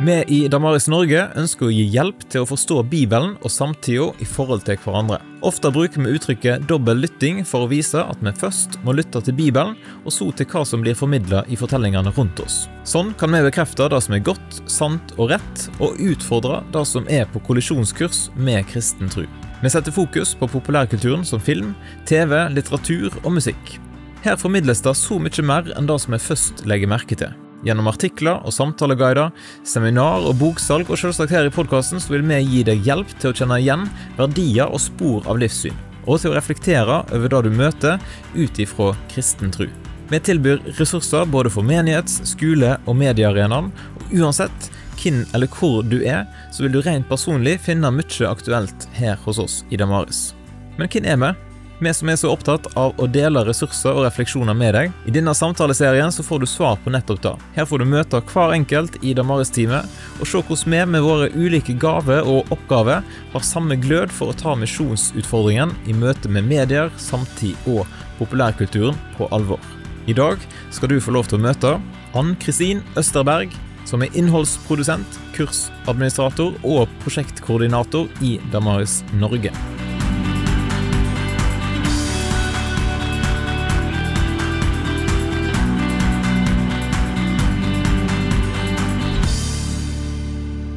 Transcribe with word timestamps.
Vi 0.00 0.24
i 0.28 0.48
Damaris 0.50 0.88
Norge 0.90 1.20
ønsker 1.38 1.68
å 1.68 1.72
gi 1.72 1.84
hjelp 1.94 2.24
til 2.26 2.42
å 2.42 2.48
forstå 2.48 2.80
Bibelen 2.90 3.36
og 3.46 3.52
samtida 3.52 4.08
i 4.18 4.26
forhold 4.26 4.64
til 4.66 4.78
hverandre. 4.82 5.20
Ofte 5.46 5.70
bruker 5.70 6.02
vi 6.02 6.16
uttrykket 6.16 6.64
dobbel 6.66 6.98
lytting 7.04 7.44
for 7.46 7.62
å 7.62 7.68
vise 7.70 8.02
at 8.02 8.18
vi 8.24 8.32
først 8.34 8.80
må 8.82 8.96
lytte 8.98 9.22
til 9.22 9.36
Bibelen, 9.38 9.76
og 10.02 10.10
så 10.12 10.26
til 10.34 10.48
hva 10.50 10.64
som 10.66 10.82
blir 10.82 10.98
formidla 10.98 11.44
i 11.46 11.58
fortellingene 11.60 12.10
rundt 12.16 12.42
oss. 12.42 12.64
Sånn 12.82 13.14
kan 13.20 13.30
vi 13.36 13.44
bekrefte 13.46 13.86
det 13.92 14.02
som 14.02 14.18
er 14.18 14.24
godt, 14.26 14.58
sant 14.66 15.14
og 15.14 15.30
rett, 15.36 15.68
og 15.78 16.02
utfordre 16.02 16.64
det 16.74 16.84
som 16.90 17.06
er 17.06 17.30
på 17.30 17.44
kollisjonskurs 17.46 18.26
med 18.34 18.66
kristen 18.72 19.12
tro. 19.14 19.28
Vi 19.62 19.72
setter 19.72 19.94
fokus 19.94 20.34
på 20.34 20.50
populærkulturen 20.56 21.22
som 21.24 21.40
film, 21.40 21.70
TV, 22.10 22.34
litteratur 22.50 23.14
og 23.22 23.38
musikk. 23.38 23.78
Her 24.26 24.42
formidles 24.42 24.82
det 24.82 24.98
så 24.98 25.22
mye 25.22 25.46
mer 25.46 25.70
enn 25.78 25.86
det 25.86 26.02
som 26.02 26.18
vi 26.18 26.24
først 26.26 26.66
legger 26.66 26.90
merke 26.90 27.22
til. 27.22 27.43
Gjennom 27.64 27.88
artikler 27.88 28.42
og 28.44 28.52
samtaleguider, 28.52 29.32
seminar 29.64 30.26
og 30.28 30.36
boksalg, 30.40 30.90
og 30.92 31.00
selvsagt 31.00 31.32
her 31.32 31.48
i 31.48 31.52
podkasten 31.54 32.02
vil 32.12 32.26
vi 32.28 32.42
gi 32.44 32.60
deg 32.68 32.84
hjelp 32.84 33.14
til 33.16 33.32
å 33.32 33.36
kjenne 33.38 33.60
igjen 33.62 33.86
verdier 34.18 34.68
og 34.68 34.82
spor 34.84 35.24
av 35.24 35.40
livssyn, 35.40 35.76
og 36.04 36.20
til 36.20 36.34
å 36.34 36.36
reflektere 36.36 37.00
over 37.16 37.32
det 37.32 37.42
du 37.46 37.56
møter 37.56 38.04
ut 38.36 38.60
ifra 38.60 38.92
kristen 39.12 39.54
tro. 39.54 39.70
Vi 40.12 40.20
tilbyr 40.20 40.60
ressurser 40.76 41.24
både 41.24 41.50
for 41.50 41.64
menighets-, 41.64 42.20
skole- 42.34 42.76
og 42.84 42.98
mediearenaen, 43.00 43.72
og 43.72 44.12
uansett 44.12 44.68
hvem 45.00 45.24
eller 45.34 45.48
hvor 45.56 45.80
du 45.88 46.02
er, 46.04 46.28
så 46.52 46.66
vil 46.66 46.76
du 46.76 46.82
rent 46.84 47.08
personlig 47.08 47.56
finne 47.64 47.90
mye 47.92 48.28
aktuelt 48.28 48.88
her 48.98 49.16
hos 49.24 49.40
oss 49.40 49.58
i 49.72 49.80
Damaris. 49.80 50.34
Men 50.76 50.92
hvem 50.92 51.08
er 51.08 51.20
vi? 51.24 51.53
Vi 51.84 51.92
som 51.92 52.08
er 52.08 52.16
så 52.16 52.30
opptatt 52.32 52.64
av 52.80 52.94
å 52.96 53.06
dele 53.12 53.42
ressurser 53.44 53.92
og 53.92 54.06
refleksjoner 54.06 54.56
med 54.56 54.72
deg. 54.72 54.92
I 55.04 55.12
denne 55.12 55.34
samtaleserien 55.36 56.12
så 56.14 56.24
får 56.24 56.40
du 56.40 56.46
svar 56.48 56.78
på 56.80 56.92
nettopp 56.94 57.20
det. 57.26 57.32
Her 57.58 57.66
får 57.68 57.82
du 57.82 57.90
møte 57.90 58.20
hver 58.30 58.54
enkelt 58.54 58.96
i 59.04 59.12
Damaris-teamet, 59.18 59.90
og 60.16 60.30
se 60.30 60.40
hvordan 60.40 60.72
vi 60.72 60.80
med 60.94 61.04
våre 61.04 61.28
ulike 61.34 61.76
gaver 61.76 62.24
og 62.24 62.48
oppgaver 62.56 63.04
har 63.34 63.44
samme 63.44 63.76
glød 63.76 64.14
for 64.16 64.32
å 64.32 64.38
ta 64.40 64.56
misjonsutfordringen 64.56 65.76
i 65.84 65.98
møte 65.98 66.32
med 66.32 66.48
medier, 66.48 66.88
samtid 66.96 67.68
og 67.68 67.84
populærkulturen 68.16 68.96
på 69.18 69.28
alvor. 69.36 69.60
I 70.08 70.16
dag 70.16 70.40
skal 70.72 70.88
du 70.88 71.02
få 71.04 71.12
lov 71.18 71.28
til 71.28 71.42
å 71.42 71.44
møte 71.50 71.76
Ann 72.16 72.32
Kristin 72.40 72.80
Østerberg, 72.96 73.52
som 73.84 74.00
er 74.00 74.16
innholdsprodusent, 74.16 75.20
kursadministrator 75.36 76.56
og 76.64 76.88
prosjektkoordinator 77.04 78.08
i 78.24 78.38
Damaris 78.54 79.02
Norge. 79.20 79.52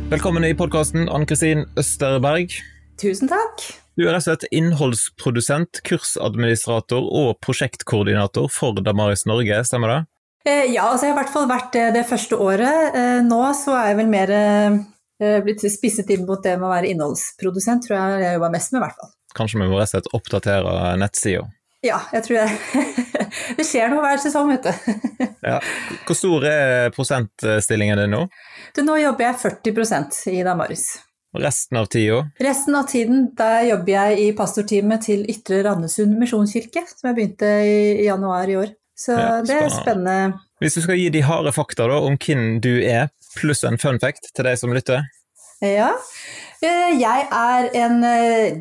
Velkommen 0.08 0.46
i 0.48 0.54
podkasten, 0.56 1.10
Ann-Kristin 1.12 1.66
Østerberg. 1.76 2.54
Tusen 2.96 3.28
takk. 3.28 3.60
Du 4.00 4.06
er 4.06 4.14
rett 4.16 4.24
og 4.24 4.30
slett 4.30 4.46
innholdsprodusent, 4.56 5.82
kursadministrator 5.84 7.04
og 7.04 7.34
prosjektkoordinator 7.44 8.48
for 8.48 8.80
Damaris 8.86 9.26
Norge, 9.28 9.58
stemmer 9.68 9.92
det? 9.92 9.98
Eh, 10.48 10.64
ja, 10.72 10.86
altså 10.94 11.10
jeg 11.10 11.12
har 11.12 11.18
i 11.18 11.20
hvert 11.20 11.34
fall 11.34 11.50
vært 11.52 11.76
det 11.76 11.84
det 11.98 12.06
første 12.08 12.40
året. 12.40 12.96
Eh, 12.96 13.20
nå 13.28 13.42
så 13.60 13.76
er 13.76 13.90
jeg 13.90 14.00
vel 14.00 14.14
mer 14.14 14.32
eh, 14.38 14.80
blitt 15.44 15.68
spisset 15.76 16.16
inn 16.16 16.24
mot 16.24 16.40
det 16.40 16.56
med 16.56 16.70
å 16.70 16.72
være 16.72 16.94
innholdsprodusent, 16.94 17.84
tror 17.84 17.98
jeg 18.00 18.24
jeg 18.24 18.40
jobber 18.40 18.56
mest 18.56 18.72
med, 18.72 18.80
i 18.80 18.86
hvert 18.86 19.02
fall. 19.02 19.14
Kanskje 19.42 19.60
vi 19.60 19.68
må 19.68 19.76
rett 19.76 19.90
og 19.90 19.96
slett 19.98 20.12
oppdatere 20.16 20.96
nettsida? 21.04 21.44
Ja, 21.88 22.00
jeg 22.12 22.26
tror 22.26 22.38
jeg. 22.42 22.56
det 23.58 23.66
skjer 23.68 23.92
noe 23.92 24.04
hver 24.04 24.20
sesong, 24.22 24.52
vet 24.52 24.68
du. 24.68 25.28
ja. 25.48 25.58
Hvor 26.08 26.18
stor 26.18 26.48
er 26.50 26.90
prosentstillingen 26.96 28.02
din 28.04 28.16
nå? 28.16 28.24
Du, 28.76 28.84
nå 28.86 28.98
jobber 29.00 29.30
jeg 29.30 29.40
40% 29.44 30.24
i 30.34 30.42
Damaris. 30.48 30.88
Og 31.36 31.44
resten 31.44 31.78
av 31.80 31.90
tida? 31.92 32.24
Resten 32.42 32.76
av 32.80 32.88
tiden 32.90 33.28
der 33.38 33.68
jobber 33.70 33.94
jeg 33.94 34.20
i 34.24 34.28
pastorteamet 34.36 35.06
til 35.10 35.24
Ytre 35.32 35.62
Randesund 35.68 36.16
misjonskirke, 36.20 36.86
som 36.90 37.10
jeg 37.10 37.18
begynte 37.18 37.52
i 37.68 38.08
januar 38.08 38.50
i 38.50 38.58
år. 38.64 38.74
Så 38.98 39.14
ja, 39.14 39.36
det 39.46 39.60
er 39.68 39.70
spennende. 39.70 40.40
Hvis 40.64 40.80
du 40.80 40.82
skal 40.82 40.98
gi 40.98 41.12
de 41.14 41.22
harde 41.22 41.54
fakta 41.54 41.86
da, 41.92 42.00
om 42.02 42.18
hvem 42.18 42.58
du 42.64 42.72
er, 42.80 43.12
pluss 43.38 43.62
en 43.68 43.78
fun 43.78 44.00
fact 44.02 44.32
til 44.34 44.48
deg 44.48 44.58
som 44.58 44.74
lytter? 44.74 45.06
Ja. 45.62 45.92
Jeg 46.62 47.28
er 47.28 47.70
en 47.84 48.02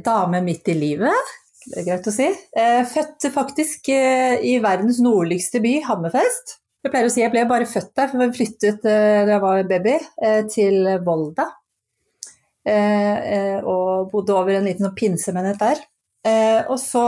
dame 0.05 0.43
midt 0.45 0.69
i 0.69 0.77
livet 0.77 1.33
det 1.66 1.81
er 1.81 1.87
greit 1.88 2.06
å 2.06 2.15
si. 2.15 2.27
Eh, 2.31 2.82
født 2.87 3.27
faktisk 3.34 3.88
eh, 3.91 4.38
i 4.47 4.56
verdens 4.62 5.00
nordligste 5.03 5.60
by, 5.65 5.81
Hammerfest. 5.88 6.60
Jeg 6.87 6.93
pleier 6.93 7.09
å 7.09 7.10
si 7.10 7.25
jeg 7.25 7.32
ble 7.32 7.43
bare 7.50 7.66
født 7.66 7.91
der, 7.99 8.10
for 8.12 8.22
vi 8.22 8.37
flyttet 8.37 8.87
eh, 8.87 9.22
da 9.27 9.34
jeg 9.34 9.43
var 9.43 9.65
baby 9.71 9.97
til 10.53 10.87
Volda. 11.06 11.49
Og 12.66 14.09
bodde 14.10 14.34
over 14.34 14.56
en 14.56 14.66
liten 14.66 14.87
sånn 14.87 14.94
pinsemenighet 14.99 15.60
der. 15.62 15.82
Og 16.71 16.78
så 16.82 17.03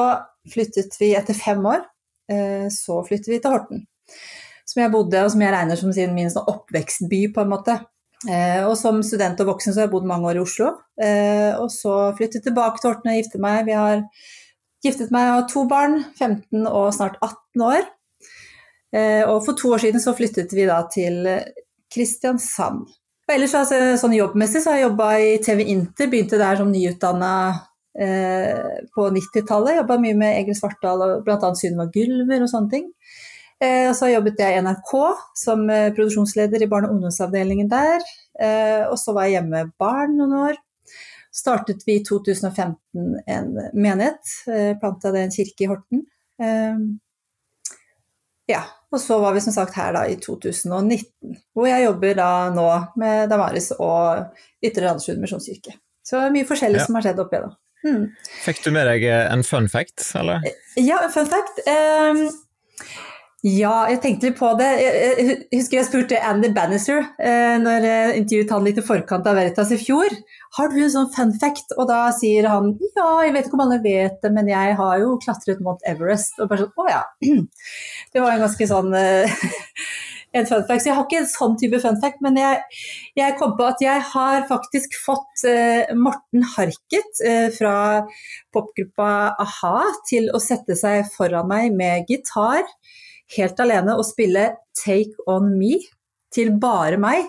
flyttet 0.50 0.94
vi 1.00 1.12
etter 1.18 1.34
fem 1.34 1.64
år, 1.66 1.82
så 2.70 3.00
flyttet 3.06 3.30
vi 3.32 3.40
til 3.42 3.54
Horten. 3.54 3.82
Som 4.68 4.84
jeg 4.84 4.92
bodde, 4.94 5.24
og 5.24 5.32
som 5.34 5.42
jeg 5.42 5.54
regner 5.54 5.80
som 5.80 5.94
min 6.14 6.30
sånn 6.30 6.46
oppvekstby, 6.54 7.24
på 7.34 7.42
en 7.42 7.50
måte. 7.50 7.74
og 8.66 8.76
som 8.78 9.02
student 9.02 9.42
og 9.42 9.50
voksen 9.50 9.74
så 9.74 9.82
har 9.82 9.88
jeg 9.88 9.94
bodd 9.96 10.06
mange 10.06 10.30
år 10.30 10.38
i 10.38 10.44
Oslo. 10.46 10.70
og 11.58 11.70
så 11.74 11.96
flyttet 12.18 12.46
tilbake 12.46 12.78
til 12.78 12.92
Horten 12.92 13.10
og 13.10 13.18
giftet 13.18 13.42
meg. 13.42 13.66
Vi 13.66 13.78
har 13.78 14.06
Giftet 14.84 15.10
meg 15.14 15.32
og 15.34 15.48
to 15.50 15.64
barn, 15.70 16.00
15 16.18 16.66
og 16.66 16.92
snart 16.94 17.18
18 17.24 17.64
år. 17.66 17.88
Eh, 18.94 19.24
og 19.26 19.42
for 19.44 19.58
to 19.58 19.72
år 19.74 19.82
siden 19.82 20.00
så 20.00 20.14
flyttet 20.16 20.54
vi 20.54 20.68
da 20.68 20.82
til 20.92 21.26
Kristiansand. 21.92 22.86
Og 23.28 23.34
ellers 23.34 23.52
altså, 23.58 23.78
sånn 24.00 24.14
jobbmessig 24.16 24.62
så 24.64 24.72
har 24.72 24.78
jeg 24.78 24.86
jobba 24.86 25.08
i 25.20 25.32
TV 25.44 25.66
Inter, 25.74 26.08
begynte 26.08 26.38
der 26.40 26.60
som 26.60 26.70
nyutdanna 26.72 27.32
eh, 28.00 28.78
på 28.94 29.08
90-tallet. 29.12 29.82
Jobba 29.82 29.98
mye 30.00 30.16
med 30.16 30.38
Egil 30.38 30.56
Svartdal 30.56 31.04
og 31.04 31.26
bl.a. 31.26 31.50
Sunniva 31.58 31.90
Gylver 31.92 32.46
og 32.46 32.52
sånne 32.52 32.72
ting. 32.72 32.86
Eh, 33.58 33.88
og 33.90 33.96
så 33.98 34.08
jobbet 34.12 34.40
jeg 34.40 34.54
i 34.54 34.62
NRK 34.62 34.94
som 35.36 35.66
eh, 35.74 35.90
produksjonsleder 35.96 36.62
i 36.64 36.70
barne- 36.70 36.88
og 36.88 36.96
ungdomsavdelingen 36.96 37.68
der. 37.68 38.06
Eh, 38.40 38.86
og 38.86 38.96
så 39.02 39.12
var 39.12 39.26
jeg 39.26 39.38
hjemme 39.38 39.56
med 39.58 39.76
barn 39.82 40.16
noen 40.16 40.36
år 40.46 40.58
startet 41.34 41.84
vi 41.86 41.98
i 41.98 42.04
2015 42.04 43.20
en 43.26 43.52
menighet. 43.74 44.32
Eh, 44.48 44.72
Planta 44.80 45.12
det 45.14 45.26
en 45.26 45.34
kirke 45.34 45.66
i 45.66 45.70
Horten. 45.70 46.02
Ehm, 46.42 46.98
ja, 48.48 48.62
og 48.92 49.00
så 49.02 49.18
var 49.20 49.34
vi 49.36 49.42
som 49.44 49.52
sagt 49.52 49.76
her 49.76 49.92
da 49.96 50.06
i 50.08 50.16
2019, 50.16 51.36
hvor 51.52 51.68
jeg 51.68 51.84
jobber 51.84 52.16
da 52.16 52.30
nå 52.54 52.68
med 53.00 53.28
Damaris 53.30 53.70
og 53.76 54.30
Ytre 54.64 54.86
Randesund 54.86 55.20
misjonskirke. 55.22 55.76
Så 56.06 56.22
mye 56.32 56.48
forskjellig 56.48 56.80
ja. 56.80 56.86
som 56.86 56.96
har 56.96 57.04
skjedd 57.04 57.20
oppi 57.20 57.42
det. 57.44 57.50
Mm. 57.84 58.06
Fikk 58.46 58.64
du 58.64 58.72
med 58.74 58.88
deg 58.88 59.04
en 59.12 59.44
fun 59.46 59.68
fact, 59.70 60.00
eller? 60.18 60.42
Ja, 60.80 61.02
en 61.04 61.12
fun 61.12 61.28
fact. 61.28 61.60
Um, 61.68 62.24
ja, 63.48 63.86
jeg 63.88 64.00
tenkte 64.02 64.28
litt 64.28 64.38
på 64.38 64.48
det. 64.58 64.66
Jeg 64.82 65.36
husker 65.52 65.78
jeg 65.78 65.86
spurte 65.86 66.18
Andy 66.26 66.50
Bannister 66.54 67.04
eh, 67.22 67.54
når 67.62 67.86
jeg 67.86 68.16
intervjuet 68.22 68.52
han 68.54 68.66
litt 68.66 68.80
i 68.80 68.84
forkant 68.84 69.28
av 69.30 69.38
Veritas 69.38 69.70
i 69.72 69.78
fjor. 69.80 70.12
Har 70.58 70.72
du 70.72 70.78
en 70.82 70.92
sånn 70.92 71.10
fun 71.14 71.32
fact? 71.40 71.72
Og 71.78 71.88
da 71.90 72.00
sier 72.16 72.48
han 72.50 72.74
ja, 72.96 73.08
jeg 73.24 73.34
vet 73.36 73.48
ikke 73.48 73.58
om 73.58 73.64
alle 73.68 73.80
vet 73.84 74.18
det, 74.24 74.32
men 74.34 74.50
jeg 74.50 74.74
har 74.80 75.00
jo 75.04 75.14
klatret 75.22 75.62
mot 75.64 75.82
Everest. 75.88 76.36
Og 76.42 76.50
bare 76.50 76.66
sånn 76.66 76.84
å 76.84 76.88
ja. 76.90 77.02
Det 78.12 78.24
var 78.24 78.34
en 78.34 78.44
ganske 78.44 78.68
sånn 78.68 78.92
eh, 78.98 79.40
en 80.36 80.46
fun 80.50 80.66
fact. 80.68 80.82
Så 80.82 80.90
jeg 80.90 80.98
har 80.98 81.06
ikke 81.06 81.22
en 81.22 81.32
sånn 81.32 81.56
type 81.62 81.82
fun 81.84 81.98
fact, 82.02 82.20
men 82.24 82.38
jeg, 82.42 82.62
jeg 83.18 83.36
kom 83.40 83.56
på 83.58 83.70
at 83.70 83.82
jeg 83.84 84.04
har 84.12 84.44
faktisk 84.50 84.98
fått 85.04 85.46
eh, 85.48 85.94
Morten 85.96 86.44
Harket 86.56 87.22
uh, 87.24 87.48
fra 87.54 87.76
popgruppa 88.54 89.10
a-ha 89.40 89.76
til 90.10 90.28
å 90.34 90.42
sette 90.42 90.76
seg 90.78 91.06
foran 91.14 91.48
meg 91.50 91.76
med 91.76 92.10
gitar 92.10 92.66
helt 93.36 93.60
alene 93.60 93.96
og 93.98 94.06
spille 94.08 94.54
'Take 94.76 95.26
On 95.26 95.50
Me' 95.58 95.82
til 96.34 96.52
bare 96.60 96.98
meg. 97.00 97.28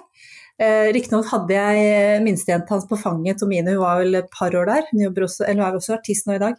Eh, 0.59 0.89
Riktignok 0.91 1.29
hadde 1.31 1.55
jeg 1.55 2.23
minstejenta 2.25 2.75
hans 2.75 2.87
på 2.87 2.99
fanget, 2.99 3.39
Tomine, 3.39 3.75
hun 3.75 3.83
var 3.83 4.01
vel 4.01 4.19
et 4.19 4.31
par 4.31 4.51
år 4.51 4.67
der. 4.67 4.89
Hun 4.91 5.23
også, 5.23 5.47
eller 5.47 5.63
er 5.63 5.77
også 5.77 5.95
artist 5.95 6.27
nå 6.27 6.35
i 6.35 6.41
dag. 6.41 6.57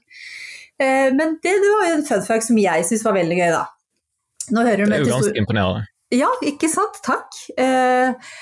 Eh, 0.81 1.11
men 1.13 1.37
det, 1.45 1.53
det 1.61 1.73
var 1.77 1.91
jo 1.91 1.97
en 1.99 2.07
fun 2.09 2.25
fact 2.25 2.49
som 2.49 2.61
jeg 2.61 2.87
syns 2.89 3.05
var 3.05 3.19
veldig 3.19 3.37
gøy, 3.37 3.51
da. 3.53 3.67
det 4.49 4.73
er 4.73 4.85
jo 5.05 5.11
ganske 5.13 5.37
imponerende. 5.37 5.85
Ja, 6.11 6.31
ikke 6.43 6.71
sant. 6.73 6.97
Takk. 7.07 7.37
Eh, 7.61 8.33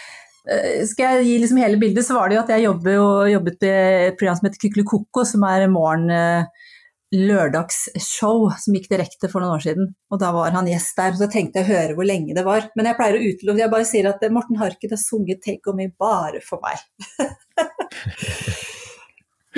eh, 0.48 0.86
skal 0.88 1.18
jeg 1.18 1.26
gi 1.26 1.34
liksom 1.42 1.60
hele 1.60 1.80
bildet, 1.80 2.06
så 2.06 2.16
var 2.16 2.30
det 2.30 2.38
jo 2.38 2.44
at 2.44 2.54
jeg 2.54 2.64
jobbet, 2.68 2.94
jobbet 3.34 3.66
med 3.66 4.06
et 4.06 4.20
program 4.20 4.38
som 4.38 4.48
heter 4.48 4.62
Kykelikoko, 4.62 5.26
som 5.28 5.44
er 5.50 5.66
morgen 5.72 6.08
eh, 6.14 6.67
lørdagsshow 7.14 8.48
som 8.60 8.76
gikk 8.76 8.90
direkte 8.92 9.30
for 9.32 9.40
noen 9.40 9.56
år 9.56 9.64
siden. 9.64 9.92
Og 10.12 10.20
da 10.20 10.32
var 10.34 10.52
han 10.56 10.68
gjest 10.68 10.98
der, 10.98 11.14
så 11.16 11.28
tenkte 11.32 11.62
jeg 11.62 11.68
å 11.68 11.72
høre 11.72 11.98
hvor 11.98 12.08
lenge 12.08 12.36
det 12.36 12.44
var. 12.46 12.68
Men 12.76 12.90
jeg 12.90 12.98
pleier 12.98 13.16
å 13.16 13.22
utelukke, 13.22 13.62
jeg 13.64 13.74
bare 13.74 13.88
sier 13.88 14.10
at 14.10 14.26
Morten 14.34 14.60
Harket 14.60 14.92
har 14.92 15.00
sunget 15.00 15.40
'Take 15.44 15.72
On 15.72 15.78
Me' 15.78 15.92
bare 15.98 16.42
for 16.44 16.60
meg. 16.64 16.82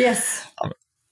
yes. 0.06 0.47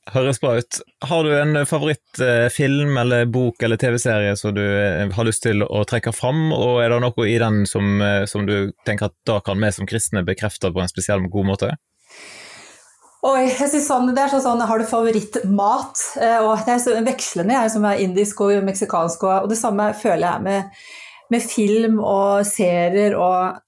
Høres 0.08 0.40
bra 0.40 0.54
ut. 0.56 0.78
Har 1.04 1.24
du 1.24 1.34
en 1.36 1.66
favorittfilm 1.66 2.96
eller 2.96 3.26
bok 3.28 3.62
eller 3.62 3.76
TV-serie 3.76 4.36
som 4.40 4.54
du 4.56 4.62
eh, 4.64 5.04
har 5.12 5.26
lyst 5.26 5.42
til 5.44 5.66
å 5.66 5.82
trekke 5.84 6.14
fram, 6.16 6.48
og 6.54 6.80
er 6.80 6.94
det 6.94 7.02
noe 7.04 7.26
i 7.28 7.36
den 7.40 7.66
som, 7.68 7.98
eh, 8.00 8.24
som 8.30 8.46
du 8.48 8.72
tenker 8.88 9.10
at 9.10 9.16
da 9.28 9.36
kan 9.44 9.60
vi 9.60 9.72
som 9.74 9.90
kristne 9.90 10.24
bekrefte 10.24 10.70
på 10.72 10.80
en 10.80 10.88
spesiell 10.88 11.26
god 11.28 11.50
måte? 11.50 11.74
Oi, 13.26 13.48
jeg 13.48 13.66
synes 13.72 13.88
sånn, 13.88 14.12
det 14.14 14.22
er 14.22 14.30
sånn, 14.30 14.44
sånn 14.44 14.60
Har 14.62 14.78
du 14.78 14.86
favorittmat? 14.86 16.02
Eh, 16.22 16.38
og 16.44 16.62
det 16.66 16.76
er 16.76 16.82
så 16.82 16.94
vekslende, 17.02 17.56
jeg 17.56 17.72
som 17.74 17.86
er 17.88 18.02
indisk 18.04 18.44
og 18.46 18.62
meksikansk. 18.66 19.24
Og 19.26 19.48
det 19.50 19.58
samme 19.58 19.90
føler 19.98 20.26
jeg 20.28 20.44
med, 20.46 20.82
med 21.34 21.46
film 21.46 21.98
og 21.98 22.46
serier 22.46 23.18
og 23.18 23.58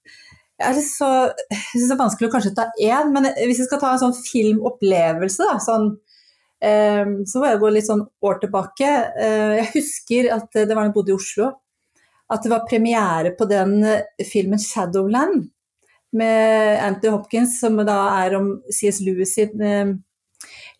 jeg 0.61 0.83
så, 0.85 1.07
jeg 1.49 1.57
synes 1.71 1.87
det 1.89 1.93
er 1.95 1.99
vanskelig 2.03 2.27
å 2.29 2.31
kanskje 2.35 2.51
ta 2.53 2.67
én, 2.77 3.07
men 3.09 3.25
hvis 3.47 3.63
jeg 3.63 3.65
skal 3.65 3.79
ta 3.81 3.95
en 3.95 4.01
sånn 4.03 4.13
filmopplevelse, 4.13 5.47
da, 5.49 5.55
sånn 5.57 5.87
Ehm, 6.61 7.23
så 7.25 7.41
må 7.41 7.49
jeg 7.49 7.61
gå 7.61 7.71
litt 7.73 7.87
sånn 7.87 8.03
år 8.27 8.37
tilbake. 8.43 8.89
Eh, 9.17 9.55
jeg 9.61 9.69
husker 9.75 10.29
at 10.35 10.51
det 10.53 10.69
var 10.69 10.83
da 10.83 10.89
jeg 10.89 10.97
bodde 10.97 11.13
i 11.13 11.17
Oslo, 11.17 11.49
at 12.31 12.45
det 12.45 12.51
var 12.53 12.67
premiere 12.69 13.33
på 13.37 13.47
den 13.49 13.79
eh, 13.87 14.27
filmen 14.27 14.61
'Shadowland' 14.61 15.49
med 16.17 16.79
Anthony 16.83 17.15
Hopkins, 17.15 17.59
som 17.61 17.79
da 17.87 17.99
er 18.21 18.37
om 18.39 18.53
CS 18.71 19.01
Lewis 19.05 19.35
sitt 19.37 19.53
eh, 19.61 19.93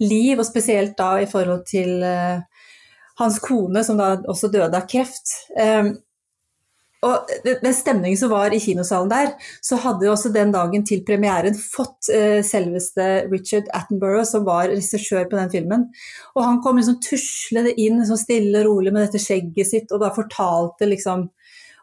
liv, 0.01 0.39
og 0.39 0.47
spesielt 0.47 0.97
da 0.97 1.13
i 1.21 1.29
forhold 1.29 1.65
til 1.69 2.01
hans 3.21 3.41
kone, 3.43 3.83
som 3.85 3.99
da 3.99 4.15
også 4.29 4.49
døde 4.51 4.77
av 4.77 4.87
kreft. 4.89 5.35
Ehm, 5.59 5.93
og 7.01 7.31
den 7.41 7.73
stemningen 7.73 8.17
som 8.19 8.29
var 8.29 8.53
i 8.53 8.59
kinosalen 8.61 9.09
der, 9.09 9.31
så 9.65 9.79
hadde 9.81 10.05
jo 10.05 10.11
også 10.13 10.29
den 10.33 10.51
dagen 10.53 10.83
til 10.85 11.01
premieren 11.05 11.57
fått 11.57 12.11
eh, 12.13 12.43
selveste 12.45 13.07
Richard 13.31 13.71
Attenborough, 13.73 14.27
som 14.29 14.45
var 14.45 14.69
regissør 14.69 15.25
på 15.29 15.39
den 15.39 15.49
filmen. 15.53 15.87
Og 16.35 16.45
han 16.45 16.59
kom 16.61 16.77
liksom 16.77 16.99
tuslende 17.01 17.73
inn 17.81 18.03
så 18.05 18.19
stille 18.21 18.61
og 18.61 18.69
rolig 18.69 18.93
med 18.93 19.07
dette 19.07 19.21
skjegget 19.23 19.71
sitt, 19.71 19.89
og 19.89 20.03
da 20.03 20.11
fortalte 20.13 20.89
liksom 20.89 21.31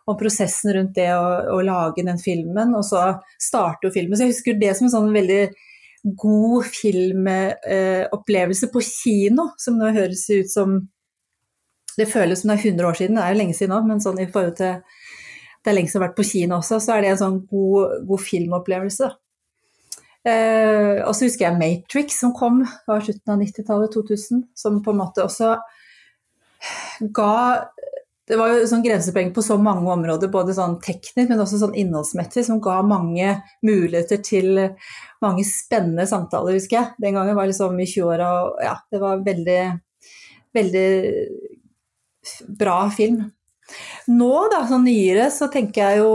om 0.09 0.17
prosessen 0.19 0.73
rundt 0.75 0.95
det 0.97 1.11
å, 1.13 1.25
å 1.53 1.59
lage 1.65 2.05
den 2.07 2.21
filmen, 2.21 2.75
og 2.77 2.85
så 2.87 3.03
starte 3.41 3.89
jo 3.89 3.95
filmen. 3.95 4.17
Så 4.17 4.25
jeg 4.25 4.35
husker 4.35 4.61
det 4.61 4.73
som 4.77 4.89
en 4.89 4.95
sånn 4.95 5.13
veldig 5.15 5.43
god 6.19 6.65
filmopplevelse 6.73 8.67
eh, 8.69 8.73
på 8.73 8.81
kino, 8.87 9.51
som 9.61 9.77
nå 9.79 9.93
høres 9.97 10.25
ut 10.31 10.51
som 10.51 10.81
Det 11.99 12.07
føles 12.07 12.39
som 12.41 12.53
det 12.53 12.61
er 12.61 12.69
100 12.71 12.87
år 12.87 12.95
siden, 12.95 13.17
det 13.19 13.23
er 13.25 13.33
jo 13.33 13.39
lenge 13.41 13.55
siden 13.59 13.73
nå, 13.75 13.79
men 13.89 13.99
sånn 13.99 14.21
i 14.23 14.29
forhold 14.31 14.55
til 14.61 14.77
det 14.79 15.73
er 15.73 15.75
lenge 15.75 15.91
siden 15.91 15.99
jeg 15.99 16.05
har 16.05 16.09
vært 16.13 16.21
på 16.21 16.27
kino 16.29 16.59
også, 16.61 16.77
så 16.79 16.93
er 16.95 17.03
det 17.03 17.09
en 17.11 17.19
sånn 17.19 17.39
god, 17.51 18.05
god 18.07 18.23
filmopplevelse. 18.23 19.09
Eh, 20.29 21.01
og 21.03 21.11
så 21.11 21.27
husker 21.27 21.49
jeg 21.49 21.59
Matrix 21.59 22.21
som 22.23 22.31
kom, 22.37 22.61
var 22.87 23.03
slutten 23.03 23.35
av 23.35 23.43
90-tallet, 23.43 23.91
2000, 23.97 24.45
som 24.63 24.79
på 24.85 24.95
en 24.95 25.01
måte 25.01 25.25
også 25.27 25.57
ga 27.19 27.35
Det 28.29 28.37
var 28.37 28.53
jo 28.53 28.67
sånn 28.69 28.85
grensepreng 28.85 29.31
på 29.35 29.43
så 29.45 29.57
mange 29.61 29.89
områder, 29.93 30.29
både 30.33 30.57
sånn 30.57 30.77
teknisk, 30.85 31.31
men 31.31 31.41
også 31.41 31.63
sånn 31.63 31.77
innholdsmessig, 31.81 32.45
som 32.47 32.61
ga 32.65 32.83
mange 32.85 33.39
muligheter 33.65 34.21
til 34.25 34.61
mange 35.25 35.47
spennende 35.49 36.05
samtaler, 36.09 36.59
husker 36.59 36.77
jeg. 36.79 36.93
Den 37.01 37.17
gangen 37.17 37.37
var 37.39 37.47
jeg 37.47 37.55
liksom 37.55 37.81
i 37.81 37.89
20-åra, 37.89 38.29
og 38.45 38.63
ja, 38.65 38.77
det 38.93 39.01
var 39.03 39.25
veldig, 39.25 39.63
veldig 40.59 40.89
bra 42.61 42.79
film. 42.95 43.25
Nå, 44.09 44.33
da, 44.53 44.63
sånn 44.69 44.87
nyere, 44.89 45.27
så 45.33 45.51
tenker 45.53 45.83
jeg 45.83 45.99
jo 46.01 46.13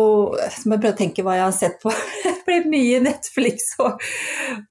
Så 0.49 0.65
må 0.65 0.73
jeg 0.73 0.81
prøve 0.81 0.95
å 0.95 0.97
tenke 0.97 1.25
hva 1.25 1.35
jeg 1.37 1.45
har 1.45 1.53
sett 1.53 1.75
på. 1.83 1.93
Det 2.25 2.33
blir 2.47 2.65
mye 2.67 3.01
Netflix 3.05 3.69
og 3.79 4.01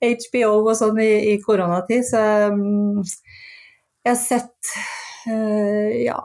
HBO 0.03 0.51
og 0.59 0.75
sånn 0.77 0.99
i, 1.01 1.13
i 1.33 1.37
koronatid, 1.41 2.05
så 2.05 2.21
um, 2.53 3.01
jeg 4.03 4.11
har 4.11 4.21
sett 4.21 4.75
uh, 5.31 5.89
Ja. 6.03 6.21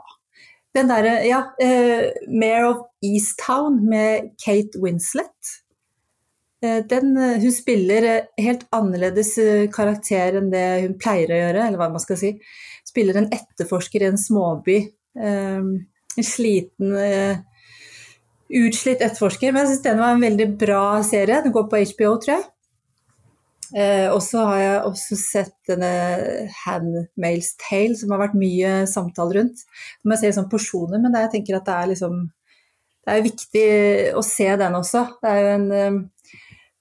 Den 0.76 0.90
derre 0.90 1.14
Ja, 1.26 1.40
uh, 1.62 2.04
Mare 2.28 2.68
of 2.68 2.84
Easttown 3.04 3.80
med 3.88 4.32
Kate 4.42 4.80
Winslet. 4.82 5.54
Uh, 6.64 6.80
den, 6.90 7.14
hun 7.16 7.54
spiller 7.54 8.08
helt 8.40 8.66
annerledes 8.74 9.34
karakter 9.74 10.40
enn 10.40 10.50
det 10.52 10.66
hun 10.84 10.96
pleier 11.00 11.32
å 11.32 11.42
gjøre, 11.42 11.66
eller 11.66 11.80
hva 11.80 11.90
man 11.94 12.02
skal 12.02 12.20
si. 12.20 12.34
Spiller 12.88 13.20
en 13.20 13.30
etterforsker 13.34 14.04
i 14.04 14.10
en 14.10 14.20
småby. 14.20 14.80
Um, 15.18 15.72
en 16.18 16.26
sliten, 16.26 16.94
utslitt 18.48 19.02
etterforsker. 19.04 19.52
Men 19.52 19.62
jeg 19.62 19.74
syns 19.74 19.84
den 19.84 20.00
var 20.02 20.16
en 20.16 20.24
veldig 20.24 20.46
bra 20.58 20.84
serie. 21.06 21.42
Den 21.44 21.54
går 21.54 21.68
på 21.70 21.82
HBO, 21.92 22.16
tror 22.18 22.34
jeg. 22.34 22.46
Uh, 23.76 24.08
og 24.14 24.22
så 24.24 24.44
har 24.48 24.60
jeg 24.62 24.84
også 24.88 25.16
sett 25.20 25.56
denne 25.68 25.90
Handmail's 26.62 27.52
Tale, 27.60 27.96
som 28.00 28.14
har 28.14 28.22
vært 28.22 28.38
mye 28.40 28.72
samtale 28.88 29.36
rundt. 29.36 29.64
Må 30.04 30.16
jeg 30.16 30.22
se 30.22 30.38
sånn 30.38 30.48
porsjoner, 30.52 31.02
men 31.02 31.16
jeg 31.20 31.32
tenker 31.34 31.58
at 31.58 31.68
det 31.68 31.76
er 31.76 31.90
liksom 31.94 32.26
Det 33.08 33.14
er 33.14 33.24
viktig 33.24 33.68
å 34.20 34.22
se 34.26 34.46
den 34.60 34.74
også. 34.76 35.00
Det 35.22 35.28
er 35.32 35.38
jo 35.40 35.52
en 35.54 35.68
eh, 35.72 36.34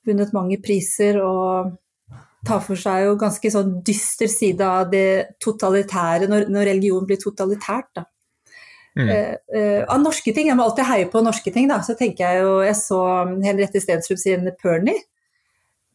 vunnet 0.10 0.34
mange 0.36 0.58
priser 0.60 1.22
og 1.24 1.70
tar 2.48 2.60
for 2.66 2.80
seg 2.80 3.06
jo 3.06 3.14
ganske 3.20 3.52
sånn 3.54 3.78
dyster 3.86 4.28
side 4.32 4.66
av 4.66 4.90
det 4.92 5.38
totalitære, 5.44 6.28
når, 6.28 6.50
når 6.52 6.68
religion 6.74 7.08
blir 7.08 7.20
totalitært. 7.22 7.88
da. 7.96 8.04
Mm. 8.98 9.08
Uh, 9.08 9.34
uh, 9.54 9.82
av 9.94 10.02
norske 10.02 10.34
ting, 10.34 10.50
jeg 10.50 10.58
må 10.58 10.66
alltid 10.66 10.90
heie 10.90 11.08
på 11.12 11.22
norske 11.24 11.54
ting, 11.54 11.70
da. 11.70 11.80
Så 11.86 11.96
tenker 11.96 12.26
jeg 12.28 12.44
jo 12.44 12.54
Jeg 12.66 12.76
så 12.80 13.02
Henriette 13.46 13.82
Stensrup 13.84 14.20
sin 14.20 14.50
'Pernie', 14.50 15.04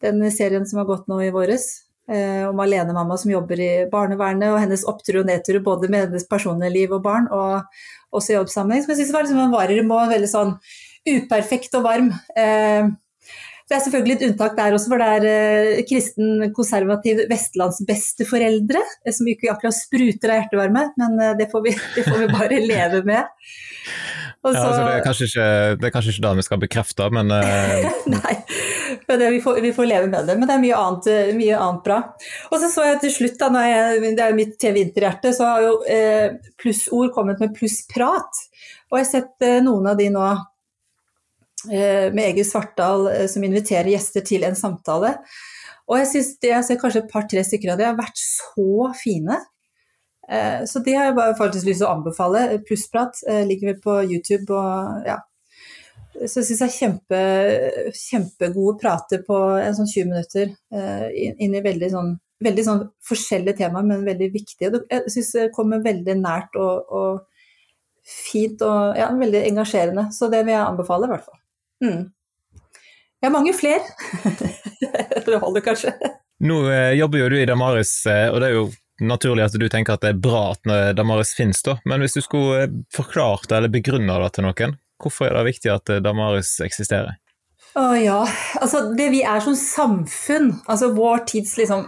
den 0.02 0.22
serien 0.34 0.66
som 0.68 0.82
har 0.82 0.88
gått 0.90 1.08
nå 1.10 1.20
i 1.24 1.32
våres. 1.34 1.70
Eh, 2.10 2.48
om 2.48 2.58
alenemamma 2.60 3.16
som 3.16 3.30
jobber 3.30 3.60
i 3.62 3.72
barnevernet, 3.90 4.50
og 4.50 4.58
hennes 4.60 4.82
opptur 4.90 5.20
og 5.20 5.28
nedtur 5.28 5.60
både 5.64 5.90
med 5.92 6.08
hennes 6.08 6.26
personlige 6.28 6.74
liv 6.74 6.94
og 6.94 7.04
barn, 7.04 7.28
og 7.30 7.62
også 8.12 8.34
i 8.34 8.36
jobbsammenheng. 8.40 8.82
Som 8.82 8.92
jeg 8.92 9.02
syns 9.02 9.14
var 9.14 9.26
liksom 9.26 9.44
en 9.44 9.54
varm 9.54 9.94
og 9.94 10.10
veldig 10.10 10.32
sånn 10.32 10.56
uperfekt 11.08 11.78
og 11.78 11.86
varm. 11.86 12.10
Eh, 12.38 12.90
det 13.72 13.78
er 13.78 13.84
selvfølgelig 13.86 14.14
et 14.18 14.24
unntak 14.26 14.56
der 14.58 14.74
også, 14.76 14.90
for 14.92 15.00
det 15.00 15.10
er 15.16 15.26
eh, 15.30 15.82
kristen, 15.88 16.48
konservativ 16.52 17.22
vestlandsbesteforeldre 17.30 18.82
eh, 18.82 19.14
som 19.16 19.30
ikke 19.30 19.48
akkurat 19.54 19.78
spruter 19.78 20.32
av 20.34 20.42
hjertevarme, 20.42 20.82
men 21.00 21.22
eh, 21.22 21.36
det 21.38 21.48
får 21.52 21.64
vi, 21.64 21.72
det 21.96 22.04
får 22.08 22.18
vi 22.20 22.28
bare 22.34 22.58
leve 22.66 23.00
med. 23.08 23.30
Så, 24.42 24.50
ja, 24.50 24.64
altså 24.66 24.82
det, 24.82 24.92
er 24.92 25.24
ikke, 25.30 25.48
det 25.78 25.86
er 25.86 25.94
kanskje 25.94 26.12
ikke 26.12 26.26
det 26.26 26.34
vi 26.40 26.44
skal 26.48 26.60
bekrefte, 26.66 27.08
men 27.14 27.30
eh, 27.38 27.88
Nei, 28.16 28.34
det, 29.08 29.30
vi, 29.34 29.40
får, 29.42 29.60
vi, 29.64 29.72
får, 29.76 29.88
leve 29.88 30.10
med 30.12 30.28
det. 30.28 30.36
Men 30.38 30.48
det 30.48 30.54
er 30.54 30.62
mye 30.62 30.78
annet, 30.78 31.10
mye 31.38 31.58
annet 31.58 31.82
bra. 31.86 31.98
Og 32.50 32.56
så 32.62 32.70
så 32.72 32.86
jeg 32.86 33.02
til 33.02 33.14
slutt, 33.16 33.40
da, 33.42 33.64
jeg, 33.66 34.14
det 34.16 34.24
er 34.24 34.38
mitt 34.38 34.54
TV-interhjerte, 34.62 35.34
så 35.36 35.50
har 35.50 35.66
jo 35.66 35.74
eh, 35.90 36.38
plussord 36.60 37.12
kommet 37.16 37.42
med 37.42 37.54
plussprat. 37.58 38.42
Og 38.92 38.98
jeg 39.00 39.06
har 39.06 39.12
sett 39.12 39.46
eh, 39.48 39.60
noen 39.64 39.90
av 39.92 40.00
de 40.00 40.08
nå 40.14 40.30
Eh, 41.70 42.12
med 42.12 42.24
Egil 42.24 42.46
Svartdal 42.46 43.06
eh, 43.06 43.26
som 43.30 43.44
inviterer 43.44 43.92
gjester 43.92 44.24
til 44.26 44.42
en 44.46 44.56
samtale. 44.58 45.14
Og 45.86 45.98
jeg 46.00 46.08
syns 46.10 46.30
jeg 46.42 46.66
ser 46.66 46.78
kanskje 46.80 47.04
et 47.04 47.12
par-tre 47.12 47.42
stykker 47.46 47.74
av 47.74 47.78
de 47.78 47.86
har 47.86 47.98
vært 47.98 48.18
så 48.18 48.88
fine. 48.98 49.38
Eh, 50.28 50.64
så 50.66 50.82
det 50.82 50.96
har 50.98 51.10
jeg 51.10 51.18
bare 51.18 51.38
faktisk 51.38 51.68
lyst 51.68 51.82
til 51.84 51.88
å 51.90 51.94
anbefale. 51.94 52.46
Plussprat 52.66 53.22
ligger 53.46 53.72
vel 53.72 53.82
på 53.84 53.98
YouTube 54.08 54.48
og 54.50 55.06
ja. 55.06 55.20
Så 56.26 56.40
jeg 56.40 56.48
syns 56.48 56.60
jeg 56.62 56.74
kjempe, 56.76 57.20
kjempegode 57.96 58.76
prater 58.78 59.22
på 59.26 59.38
en 59.58 59.74
sånn 59.74 59.88
20 59.90 60.10
minutter 60.10 60.52
inn 61.12 61.56
i 61.58 61.62
veldig 61.64 61.88
sånn, 61.90 62.12
veldig 62.46 62.64
sånn 62.66 62.82
forskjellige 63.08 63.58
temaer, 63.58 63.88
men 63.88 64.04
veldig 64.06 64.28
viktige. 64.34 64.82
Jeg 64.92 65.12
syns 65.14 65.32
det 65.34 65.48
kommer 65.56 65.82
veldig 65.82 66.14
nært 66.20 66.58
og, 66.60 66.92
og 66.94 67.20
fint 68.06 68.62
og 68.66 68.98
ja, 68.98 69.08
veldig 69.18 69.44
engasjerende. 69.50 70.08
Så 70.14 70.30
det 70.32 70.44
vil 70.46 70.54
jeg 70.54 70.66
anbefale, 70.66 71.08
i 71.08 71.14
hvert 71.14 71.26
fall. 71.26 71.40
Mm. 71.84 72.02
Ja, 73.22 73.30
mange 73.30 73.54
flere. 73.54 73.82
det 75.26 75.38
holder 75.38 75.64
kanskje. 75.64 75.94
Nå 76.42 76.62
eh, 76.70 76.92
jobber 76.98 77.22
jo 77.22 77.28
du 77.30 77.36
i 77.38 77.46
Damaris, 77.46 77.94
eh, 78.10 78.26
og 78.32 78.40
det 78.42 78.48
er 78.48 78.56
jo 78.56 78.64
naturlig 79.02 79.44
at 79.46 79.54
du 79.58 79.68
tenker 79.70 79.94
at 79.94 80.02
det 80.02 80.10
er 80.14 80.22
bra 80.22 80.42
at 80.56 80.96
Damaris 80.98 81.30
finnes, 81.38 81.62
da. 81.62 81.76
Men 81.86 82.02
hvis 82.02 82.18
du 82.18 82.22
skulle 82.24 82.64
eh, 82.64 82.72
forklart 82.94 83.54
eller 83.54 83.70
begrunne 83.70 84.18
det 84.24 84.32
til 84.34 84.48
noen, 84.48 84.74
hvorfor 85.02 85.28
er 85.28 85.36
det 85.38 85.50
viktig 85.52 85.72
at 85.72 85.92
eh, 85.92 86.02
Damaris 86.04 86.54
eksisterer? 86.64 87.18
Å 87.78 87.86
ja, 87.96 88.20
altså 88.60 88.90
det 88.96 89.08
vi 89.14 89.22
er 89.24 89.40
som 89.40 89.56
samfunn, 89.56 90.50
altså 90.68 90.90
vår 90.92 91.22
tids 91.30 91.54
liksom 91.56 91.86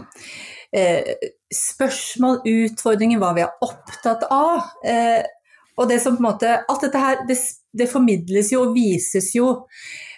eh, 0.72 1.28
spørsmål, 1.52 2.40
utfordringer, 2.48 3.20
hva 3.20 3.34
vi 3.36 3.44
er 3.44 3.66
opptatt 3.66 4.24
av. 4.32 4.70
Eh, 4.86 5.20
og 5.74 5.90
det 5.90 5.98
som 6.00 6.16
på 6.16 6.22
en 6.22 6.28
måte 6.28 6.56
Alt 6.70 6.86
dette 6.86 7.02
her, 7.02 7.22
det, 7.28 7.36
det 7.74 7.90
formidles 7.90 8.52
jo 8.54 8.62
og 8.68 8.74
vises 8.76 9.32
jo 9.34 9.50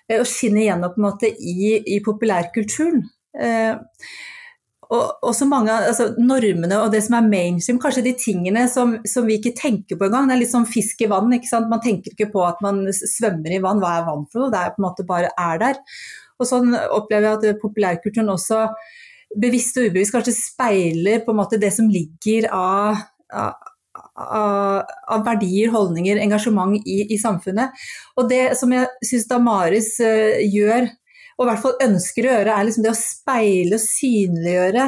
eh, 0.06 0.20
og 0.20 0.26
skinner 0.28 0.68
gjennom 0.68 0.94
på 0.94 1.02
en 1.02 1.08
måte 1.08 1.32
i, 1.32 1.76
i 1.80 1.98
populærkulturen. 2.04 3.02
Eh, 3.36 3.74
og 4.94 5.24
også 5.26 5.48
mange 5.50 5.72
altså 5.74 6.12
normene 6.18 6.78
og 6.78 6.92
det 6.92 7.02
som 7.06 7.16
er 7.18 7.26
mainstream, 7.26 7.80
kanskje 7.82 8.04
de 8.06 8.12
tingene 8.20 8.66
som, 8.70 8.96
som 9.08 9.26
vi 9.26 9.40
ikke 9.40 9.56
tenker 9.58 9.98
på 9.98 10.06
engang. 10.06 10.28
Det 10.28 10.36
er 10.36 10.42
litt 10.44 10.52
som 10.52 10.66
fisk 10.68 11.02
i 11.02 11.08
vann. 11.10 11.32
ikke 11.34 11.50
sant? 11.50 11.70
Man 11.72 11.82
tenker 11.82 12.14
ikke 12.14 12.30
på 12.34 12.44
at 12.46 12.62
man 12.64 12.84
svømmer 12.94 13.56
i 13.56 13.62
vann. 13.64 13.82
Hva 13.82 13.96
er 13.98 14.06
vann 14.06 14.26
for 14.30 14.44
noe? 14.44 14.52
Det 14.54 14.60
er 14.60 14.76
på 14.76 14.82
en 14.82 14.86
måte 14.86 15.08
bare 15.08 15.32
er 15.34 15.62
der. 15.62 15.80
Og 16.38 16.48
sånn 16.48 16.76
opplever 16.76 17.26
jeg 17.32 17.56
at 17.56 17.62
populærkulturen 17.62 18.30
også 18.30 18.66
bevisst 19.40 19.78
og 19.80 19.88
ubevisst 19.88 20.14
kanskje 20.14 20.36
speiler 20.36 21.24
på 21.24 21.32
en 21.32 21.40
måte 21.40 21.58
det 21.60 21.72
som 21.74 21.88
ligger 21.90 22.46
av, 22.54 23.00
av, 23.34 23.56
av 24.14 25.24
verdier, 25.26 25.72
holdninger, 25.74 26.20
engasjement 26.22 26.76
i, 26.78 27.00
i, 27.08 27.18
samfunnet. 27.20 27.74
Og 28.16 28.30
det 28.30 28.44
som 28.60 28.72
jeg 28.72 28.88
syns 29.04 29.26
Damaris 29.30 29.96
uh, 30.04 30.38
gjør, 30.46 30.88
og 31.36 31.44
i 31.44 31.48
hvert 31.50 31.62
fall 31.62 31.82
ønsker 31.84 32.26
å 32.26 32.32
gjøre, 32.32 32.54
er 32.54 32.68
liksom 32.68 32.86
det 32.86 32.92
å 32.92 32.98
speile 32.98 33.76
og 33.76 33.84
synliggjøre 33.84 34.86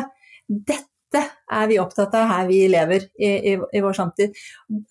dette 0.49 1.23
er 1.52 1.69
vi 1.69 1.78
opptatt 1.81 2.14
av 2.17 2.28
her 2.28 2.49
vi 2.49 2.62
lever 2.69 3.05
i, 3.21 3.28
i, 3.52 3.55
i 3.57 3.83
vår 3.85 3.97
samtid. 3.97 4.37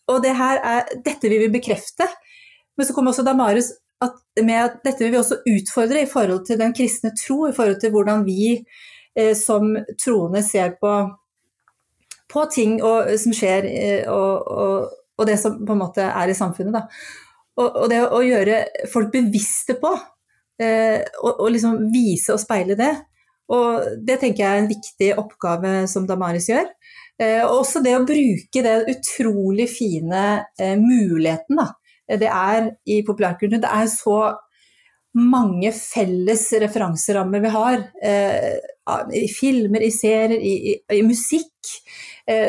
Og 0.09 0.21
det 0.23 0.33
er, 0.33 0.89
dette 1.05 1.29
vil 1.29 1.43
vi 1.45 1.51
bekrefte. 1.57 2.07
Men 2.77 2.87
så 2.87 2.93
kommer 2.93 3.13
også 3.13 3.25
Damaris 3.25 3.71
at 4.05 4.17
med 4.45 4.57
at 4.61 4.81
dette 4.85 5.01
vil 5.01 5.15
vi 5.15 5.21
også 5.21 5.39
utfordre 5.49 6.03
i 6.03 6.09
forhold 6.09 6.43
til 6.45 6.59
den 6.59 6.75
kristne 6.77 7.13
tro, 7.17 7.47
i 7.47 7.55
forhold 7.55 7.79
til 7.81 7.93
hvordan 7.93 8.25
vi 8.27 8.51
eh, 9.17 9.33
som 9.37 9.73
troende 9.97 10.43
ser 10.45 10.75
på, 10.81 10.91
på 12.29 12.43
ting 12.53 12.77
og, 12.83 13.09
som 13.17 13.33
skjer, 13.33 13.69
eh, 13.71 14.11
og, 14.13 14.51
og, 14.53 14.91
og, 15.17 15.25
det 15.29 15.39
som 15.41 15.57
på 15.65 15.73
en 15.73 15.81
måte 15.81 16.05
er 16.05 16.29
i 16.29 16.37
samfunnet. 16.37 16.99
Og, 17.57 17.65
og, 17.65 17.87
det 17.89 18.03
å 18.05 18.21
gjøre 18.21 18.61
folk 18.91 19.09
bevisste 19.15 19.79
på, 19.81 19.95
eh, 20.61 21.03
og, 21.23 21.47
liksom 21.53 21.87
vise 21.93 22.35
og 22.35 22.41
speile 22.41 22.77
det, 22.79 22.93
og 23.53 23.99
det 24.03 24.19
tenker 24.21 24.43
jeg 24.43 24.49
er 24.49 24.61
en 24.61 24.71
viktig 24.71 25.11
oppgave 25.21 25.73
som 25.87 26.07
Damaris 26.07 26.49
gjør. 26.51 26.67
Eh, 27.17 27.41
og 27.45 27.63
også 27.63 27.81
det 27.85 27.95
å 27.97 28.05
bruke 28.05 28.63
den 28.63 28.89
utrolig 28.91 29.69
fine 29.71 30.25
eh, 30.59 30.75
muligheten 30.77 31.57
da, 31.57 31.71
det 32.19 32.27
er 32.29 32.67
i 32.85 32.99
populærkulturen. 33.07 33.63
Det 33.63 33.71
er 33.71 33.87
så 33.91 34.19
mange 35.17 35.71
felles 35.73 36.43
referanserammer 36.61 37.41
vi 37.41 37.49
har. 37.51 37.81
I 39.17 39.23
filmer, 39.33 39.81
i 39.81 39.89
serier, 39.91 40.37
i, 40.37 40.53
i, 40.71 40.75
i 40.99 41.01
musikk. 41.03 41.49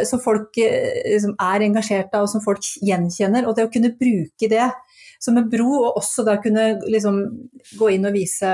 Som 0.06 0.18
folk 0.18 0.58
eh, 0.58 1.16
som 1.22 1.36
er 1.38 1.64
engasjert 1.64 2.14
av, 2.18 2.26
og 2.26 2.30
som 2.30 2.42
folk 2.42 2.66
gjenkjenner. 2.82 3.46
Og 3.46 3.54
det 3.54 3.66
å 3.66 3.72
kunne 3.72 3.94
bruke 3.94 4.50
det 4.50 4.66
som 5.22 5.38
en 5.38 5.48
bro, 5.50 5.68
og 5.88 6.00
også 6.00 6.24
da 6.26 6.36
kunne 6.42 6.70
liksom, 6.86 7.22
gå 7.78 7.90
inn 7.94 8.06
og 8.08 8.14
vise 8.16 8.52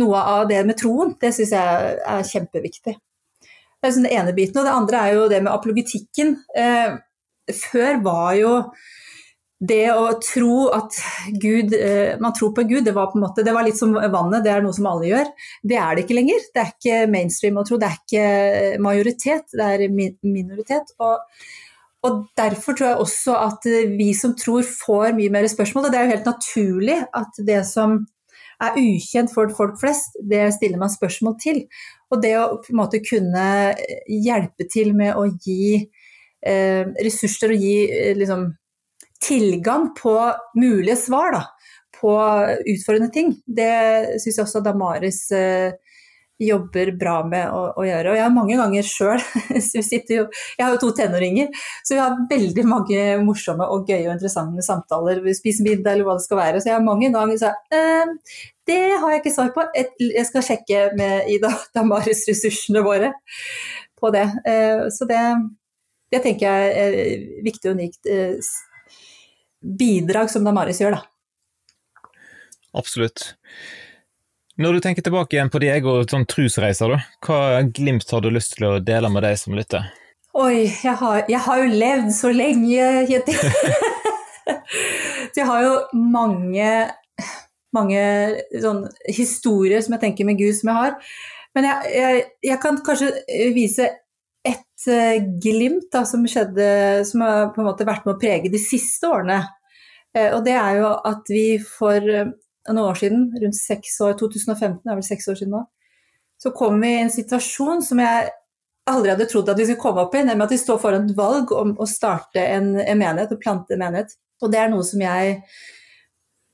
noe 0.00 0.20
av 0.36 0.44
det 0.50 0.60
med 0.68 0.78
troen, 0.80 1.14
det 1.20 1.32
syns 1.36 1.54
jeg 1.56 1.96
er 2.04 2.28
kjempeviktig. 2.30 2.96
Det 2.96 3.84
er 3.84 3.92
liksom 3.92 4.06
den 4.08 4.18
ene 4.18 4.34
biten. 4.36 4.60
Og 4.60 4.66
det 4.66 4.76
andre 4.76 5.00
er 5.00 5.16
jo 5.16 5.26
det 5.30 5.40
med 5.44 5.52
apologitikken. 5.52 6.36
Eh, 6.56 6.96
før 7.54 8.00
var 8.04 8.30
jo 8.36 8.52
det 9.56 9.86
å 9.88 10.08
tro 10.20 10.66
at 10.76 10.96
Gud, 11.40 11.72
eh, 11.72 12.16
man 12.20 12.34
tror 12.36 12.52
på 12.56 12.66
Gud, 12.68 12.84
det 12.84 12.92
var, 12.96 13.08
på 13.12 13.20
måte, 13.20 13.44
det 13.44 13.54
var 13.56 13.64
litt 13.64 13.78
som 13.78 13.94
vannet, 13.94 14.42
det 14.44 14.52
er 14.52 14.64
noe 14.64 14.76
som 14.76 14.88
alle 14.90 15.08
gjør. 15.08 15.30
Det 15.64 15.78
er 15.80 15.94
det 15.96 16.04
ikke 16.04 16.18
lenger. 16.18 16.48
Det 16.52 16.62
er 16.62 16.72
ikke 16.74 16.98
mainstream 17.12 17.60
å 17.60 17.64
tro, 17.68 17.78
det 17.80 17.88
er 17.88 18.02
ikke 18.02 18.82
majoritet, 18.84 19.48
det 19.56 19.70
er 19.76 19.86
minoritet. 19.88 20.92
Og, 21.00 21.24
og 22.06 22.26
Derfor 22.38 22.76
tror 22.76 22.88
jeg 22.88 23.02
også 23.02 23.36
at 23.42 23.66
vi 23.98 24.12
som 24.14 24.34
tror 24.38 24.66
får 24.66 25.16
mye 25.16 25.32
mer 25.32 25.46
spørsmål. 25.50 25.88
Og 25.88 25.92
det 25.92 25.98
er 25.98 26.06
jo 26.06 26.14
helt 26.14 26.28
naturlig 26.30 26.98
at 27.14 27.40
det 27.46 27.62
som 27.68 27.98
er 28.62 28.78
ukjent 28.80 29.32
for 29.34 29.52
folk 29.56 29.76
flest, 29.80 30.16
det 30.24 30.48
stiller 30.56 30.80
man 30.80 30.92
spørsmål 30.92 31.36
til. 31.42 31.64
Og 32.12 32.22
det 32.22 32.34
å 32.38 32.60
på 32.62 32.72
en 32.72 32.80
måte 32.80 33.02
kunne 33.04 33.46
hjelpe 34.08 34.68
til 34.72 34.94
med 34.96 35.16
å 35.18 35.26
gi 35.28 35.82
eh, 35.82 36.84
ressurser 37.04 37.52
og 37.52 37.66
gi 37.66 37.76
eh, 37.90 38.14
liksom, 38.16 38.48
tilgang 39.22 39.90
på 39.98 40.14
mulige 40.56 40.96
svar 41.00 41.34
da, 41.34 41.42
på 41.98 42.14
utfordrende 42.72 43.12
ting. 43.12 43.34
Det 43.44 44.20
syns 44.22 44.38
jeg 44.38 44.44
også 44.46 44.64
Damaris 44.64 45.24
eh, 45.36 45.74
jobber 46.42 46.90
bra 47.00 47.16
med 47.26 47.48
å, 47.48 47.62
å, 47.78 47.84
gjøre. 47.86 48.12
Og 48.12 48.18
jeg 48.18 48.24
har 48.26 48.34
mange 48.34 48.56
ganger 48.58 48.86
sjøl 48.86 49.22
Jeg 49.56 50.60
har 50.60 50.74
jo 50.74 50.80
to 50.82 50.90
tenåringer, 50.96 51.48
så 51.84 51.96
vi 51.96 52.02
har 52.02 52.18
veldig 52.30 52.64
mange 52.68 53.04
morsomme 53.24 53.68
og 53.72 53.88
gøye 53.88 54.04
og 54.08 54.16
interessante 54.16 54.64
samtaler. 54.66 55.22
Vi 55.24 55.36
spiser 55.36 55.66
middag 55.66 55.94
eller 55.94 56.08
hva 56.08 56.18
det 56.18 56.26
skal 56.26 56.40
være. 56.42 56.60
Så 56.60 56.70
jeg 56.70 56.76
har 56.76 56.84
mange 56.84 57.10
ganger 57.14 57.40
sagt 57.40 57.76
eh, 57.76 58.14
det 58.66 58.80
har 58.98 59.12
jeg 59.12 59.22
ikke 59.22 59.34
svar 59.34 59.52
på. 59.54 59.64
Jeg 60.02 60.26
skal 60.28 60.44
sjekke 60.44 60.86
med 60.98 61.30
Ida 61.32 61.52
Damaris-ressursene 61.76 62.84
våre 62.84 63.12
på 63.96 64.12
det. 64.14 64.26
Eh, 64.48 64.86
så 64.92 65.08
det, 65.08 65.22
det 66.12 66.22
tenker 66.26 66.50
jeg 66.50 66.72
er 66.84 67.26
viktig 67.46 67.70
og 67.70 67.78
unikt 67.80 68.10
eh, 68.10 68.54
bidrag 69.66 70.30
som 70.32 70.44
Damaris 70.46 70.82
gjør, 70.82 70.98
da. 70.98 71.04
Absolutt. 72.76 73.30
Når 74.56 74.72
du 74.72 74.80
tenker 74.80 75.04
tilbake 75.04 75.36
igjen 75.36 75.50
på 75.52 75.60
deg 75.60 75.84
og 75.84 76.06
sånn 76.08 76.22
trusreiser, 76.32 76.88
da, 76.88 77.02
hva 77.26 77.60
glimt 77.76 78.08
har 78.08 78.22
du 78.24 78.30
lyst 78.32 78.54
til 78.54 78.64
å 78.64 78.78
dele 78.80 79.10
med 79.12 79.26
deg 79.26 79.34
som 79.36 79.52
lytter? 79.52 79.90
Oi, 80.36 80.64
jeg 80.64 80.94
har, 80.96 81.18
jeg 81.28 81.40
har 81.44 81.60
jo 81.60 81.66
levd 81.82 82.08
så 82.16 82.30
lenge, 82.32 82.86
Kjetil. 83.10 83.36
jeg 85.36 85.44
har 85.50 85.60
jo 85.60 85.74
mange, 86.00 86.70
mange 87.76 88.06
sånn 88.64 88.80
historier 89.04 89.84
som 89.84 89.98
jeg 89.98 90.04
tenker 90.06 90.28
med 90.28 90.40
Gud 90.40 90.56
som 90.56 90.72
jeg 90.72 90.80
har. 90.80 90.96
Men 91.56 91.68
jeg, 91.68 91.92
jeg, 91.92 92.24
jeg 92.48 92.58
kan 92.64 92.80
kanskje 92.88 93.12
vise 93.52 93.90
et 94.46 94.88
uh, 94.88 95.20
glimt 95.42 95.90
da, 95.92 96.06
som 96.08 96.24
skjedde, 96.24 97.04
som 97.08 97.26
har 97.28 97.52
på 97.52 97.60
en 97.60 97.68
måte 97.68 97.88
vært 97.88 98.08
med 98.08 98.16
å 98.16 98.20
prege 98.24 98.52
de 98.52 98.64
siste 98.64 99.12
årene. 99.12 99.42
Uh, 100.16 100.30
og 100.30 100.42
det 100.48 100.56
er 100.56 100.80
jo 100.80 100.96
at 101.12 101.32
vi 101.32 101.46
for 101.60 102.12
uh, 102.24 102.32
noen 102.68 102.90
år 102.90 102.98
siden, 103.00 103.28
rundt 103.42 103.58
seks 103.58 104.00
år, 104.04 104.16
2015 104.20 104.82
det 104.82 104.92
er 104.92 104.98
vel 104.98 105.06
seks 105.06 105.28
år 105.30 105.38
siden 105.40 105.54
nå, 105.56 105.62
så 106.42 106.52
kom 106.56 106.80
vi 106.82 106.92
i 106.92 107.00
en 107.04 107.12
situasjon 107.12 107.84
som 107.84 108.02
jeg 108.02 108.28
aldri 108.90 109.12
hadde 109.14 109.26
trodd 109.30 109.48
at 109.50 109.58
vi 109.58 109.66
skulle 109.68 109.82
komme 109.82 110.04
opp 110.04 110.14
i, 110.14 110.22
nemlig 110.26 110.46
at 110.46 110.54
vi 110.54 110.60
står 110.62 110.82
foran 110.82 111.08
et 111.08 111.16
valg 111.18 111.52
om 111.56 111.74
å 111.80 111.88
starte 111.90 112.42
en, 112.42 112.74
en 112.78 113.00
menighet 113.00 113.34
og 113.34 113.42
plante 113.42 113.74
en 113.74 113.82
menighet. 113.82 114.12
Og 114.44 114.52
det 114.52 114.60
er 114.60 114.70
noe 114.70 114.84
som 114.86 115.00
jeg 115.02 115.40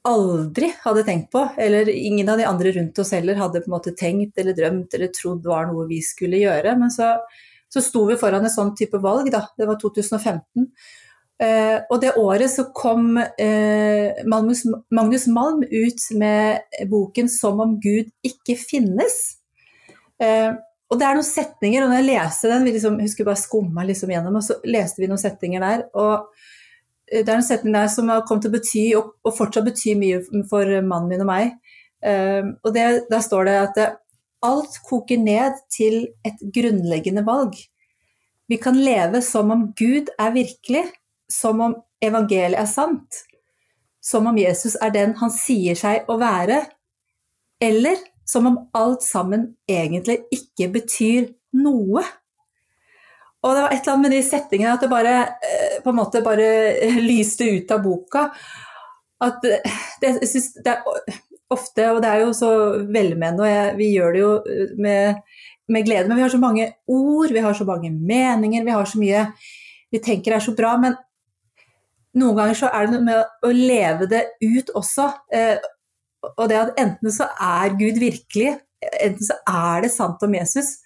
aldri 0.09 0.71
hadde 0.83 1.05
tenkt 1.07 1.29
på, 1.35 1.45
eller 1.61 1.91
ingen 1.93 2.31
av 2.31 2.41
de 2.41 2.47
andre 2.49 2.73
rundt 2.79 2.99
oss 2.99 3.13
heller 3.15 3.39
hadde 3.39 3.61
på 3.63 3.71
en 3.71 3.77
måte 3.77 3.93
tenkt 3.99 4.39
eller 4.41 4.57
drømt 4.57 4.95
eller 4.97 5.13
trodd 5.15 5.45
var 5.47 5.69
noe 5.69 5.87
vi 5.91 6.01
skulle 6.07 6.41
gjøre. 6.41 6.77
Men 6.79 6.95
så 6.95 7.17
så 7.73 7.81
sto 7.81 8.05
vi 8.05 8.19
foran 8.21 8.45
en 8.45 8.53
sånn 8.53 8.75
type 8.77 8.99
valg, 9.01 9.31
da. 9.33 9.47
Det 9.57 9.65
var 9.69 9.79
2015. 9.81 10.67
Eh, 11.43 11.79
og 11.91 11.99
det 12.03 12.13
året 12.21 12.51
så 12.53 12.69
kom 12.77 13.17
eh, 13.19 14.21
Magnus, 14.31 14.63
Malm 15.27 15.65
ut 15.65 16.05
med 16.19 16.77
boken 16.91 17.29
'Som 17.29 17.61
om 17.61 17.79
Gud 17.81 18.13
ikke 18.23 18.55
finnes'. 18.59 19.39
Eh, 20.23 20.53
og 20.91 21.01
det 21.01 21.07
er 21.09 21.17
noen 21.17 21.27
setninger, 21.27 21.83
og 21.83 21.89
når 21.89 22.03
jeg 22.03 22.11
leste 22.11 22.51
den, 22.53 22.65
vi 22.65 22.75
liksom, 22.77 23.01
husker 23.01 23.25
bare 23.25 23.41
skumma 23.41 23.85
liksom 23.89 24.13
gjennom, 24.13 24.37
og 24.37 24.45
så 24.45 24.59
leste 24.69 25.01
vi 25.01 25.09
noen 25.09 25.19
setninger 25.19 25.61
der. 25.61 25.87
og 25.95 26.29
det 27.13 27.29
er 27.29 27.37
noen 27.37 27.45
setninger 27.45 27.81
der 27.81 27.89
som 27.93 28.09
har 28.09 28.23
kommet 28.29 28.45
til 28.45 28.53
å 28.53 28.57
bety, 28.57 28.85
og, 28.97 29.09
og 29.25 29.35
fortsatt 29.37 29.65
betyr 29.65 29.99
mye 30.01 30.21
for 30.49 30.65
mannen 30.81 31.09
min 31.11 31.21
og 31.21 31.29
meg. 31.29 31.51
Og 32.65 32.71
det, 32.73 33.05
Der 33.11 33.21
står 33.21 33.45
det 33.45 33.57
at 33.57 33.97
alt 34.43 34.79
koker 34.89 35.19
ned 35.21 35.59
til 35.69 36.09
et 36.25 36.41
grunnleggende 36.55 37.25
valg. 37.27 37.53
Vi 38.49 38.57
kan 38.57 38.77
leve 38.77 39.21
som 39.21 39.51
om 39.51 39.75
Gud 39.77 40.09
er 40.19 40.33
virkelig, 40.33 40.87
som 41.33 41.61
om 41.65 41.77
evangeliet 42.03 42.61
er 42.61 42.69
sant, 42.69 43.23
som 44.03 44.27
om 44.29 44.39
Jesus 44.39 44.77
er 44.83 44.93
den 44.95 45.15
han 45.21 45.33
sier 45.33 45.79
seg 45.79 46.09
å 46.11 46.19
være, 46.21 46.65
eller 47.63 48.01
som 48.29 48.49
om 48.51 48.59
alt 48.77 49.05
sammen 49.07 49.53
egentlig 49.71 50.21
ikke 50.35 50.69
betyr 50.77 51.31
noe. 51.63 52.03
Og 53.43 53.55
det 53.55 53.63
var 53.65 53.73
et 53.75 53.81
eller 53.83 53.95
annet 53.95 54.07
med 54.07 54.15
de 54.17 54.23
settingene 54.27 54.75
at 54.77 54.83
det 54.83 54.91
bare 54.91 55.15
eh, 55.43 55.79
på 55.83 55.91
en 55.91 55.99
måte 55.99 56.23
bare 56.25 56.49
lyste 57.03 57.49
ut 57.51 57.73
av 57.75 57.83
boka. 57.83 58.29
At 59.23 59.43
det, 59.43 59.61
det, 60.03 60.75
er 60.75 60.83
ofte, 61.53 61.89
og 61.91 62.03
det 62.03 62.11
er 62.11 62.23
jo 62.25 62.35
så 62.35 62.53
velmenende, 62.83 63.43
og 63.43 63.51
jeg, 63.51 63.73
vi 63.79 63.91
gjør 63.95 64.15
det 64.15 64.23
jo 64.23 64.31
eh, 64.43 64.77
med, 64.83 65.35
med, 65.71 65.87
glede, 65.87 66.07
men 66.09 66.19
vi 66.19 66.27
har 66.27 66.35
så 66.35 66.43
mange 66.43 66.69
ord, 66.91 67.35
vi 67.35 67.45
har 67.45 67.59
så 67.59 67.67
mange 67.69 67.91
meninger, 67.91 68.67
vi 68.67 68.79
har 68.79 68.89
så 68.89 69.03
mye 69.03 69.27
vi 69.93 70.01
tenker 70.01 70.33
er 70.33 70.41
så 70.41 70.55
bra. 70.57 70.73
Men 70.81 70.97
noen 72.19 72.37
ganger 72.37 72.59
så 72.59 72.69
er 72.73 72.87
det 72.87 72.97
noe 72.97 73.07
med 73.07 73.47
å 73.47 73.53
leve 73.55 74.09
det 74.11 74.23
ut 74.43 74.73
også. 74.79 75.09
Eh, 75.33 75.57
og 76.33 76.45
det 76.51 76.61
at 76.61 76.79
enten 76.81 77.15
så 77.15 77.29
er 77.41 77.75
Gud 77.79 77.99
virkelig, 78.03 78.55
enten 79.01 79.27
så 79.27 79.39
er 79.49 79.87
det 79.87 79.93
sant 79.95 80.23
om 80.23 80.37
Jesus, 80.37 80.77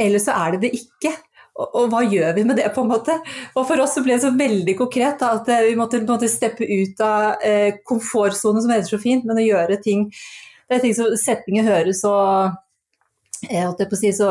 eller 0.00 0.22
så 0.22 0.36
er 0.36 0.54
det 0.56 0.68
det 0.68 0.76
ikke 0.80 1.16
og, 1.60 1.66
og, 1.74 1.86
hva 1.92 2.00
gjør 2.06 2.30
vi 2.36 2.44
med 2.46 2.56
det, 2.60 2.68
på 2.72 2.84
en 2.84 2.88
måte? 2.92 3.16
Og 3.58 3.66
for 3.68 3.82
oss 3.82 3.96
så 3.96 4.02
ble 4.04 4.14
det 4.14 4.22
så 4.22 4.30
veldig 4.32 4.74
konkret 4.78 5.20
da, 5.20 5.34
at 5.36 5.48
eh, 5.52 5.66
vi 5.66 5.76
måtte 5.76 5.98
på 5.98 6.06
en 6.06 6.14
måte 6.14 6.30
steppe 6.30 6.64
ut 6.64 7.02
av 7.04 7.42
eh, 7.44 7.80
komfortsonen, 7.84 8.62
som 8.64 8.72
heter 8.72 8.88
så 8.88 9.00
fint, 9.02 9.26
men 9.28 9.42
å 9.42 9.44
gjøre 9.44 9.80
ting 9.84 10.06
Det 10.70 10.78
er 10.78 10.84
ting 10.84 10.94
som 10.94 11.10
setninger 11.18 11.66
høres 11.66 12.00
så 12.04 12.14
jeg 13.40 13.64
holdt 13.64 13.82
på 13.88 13.96
å 13.96 13.98
si 13.98 14.12
så 14.14 14.30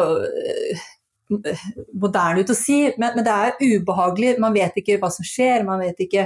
moderne 1.29 2.41
ut 2.41 2.51
å 2.51 2.57
si, 2.57 2.79
men, 2.97 3.13
men, 3.15 3.25
det 3.25 3.33
er 3.33 3.59
ubehagelig. 3.61 4.35
Man 4.41 4.55
vet 4.55 4.79
ikke 4.81 4.97
hva 5.01 5.11
som 5.13 5.25
skjer, 5.27 5.65
man 5.67 5.83
vet 5.83 5.99
ikke 6.05 6.25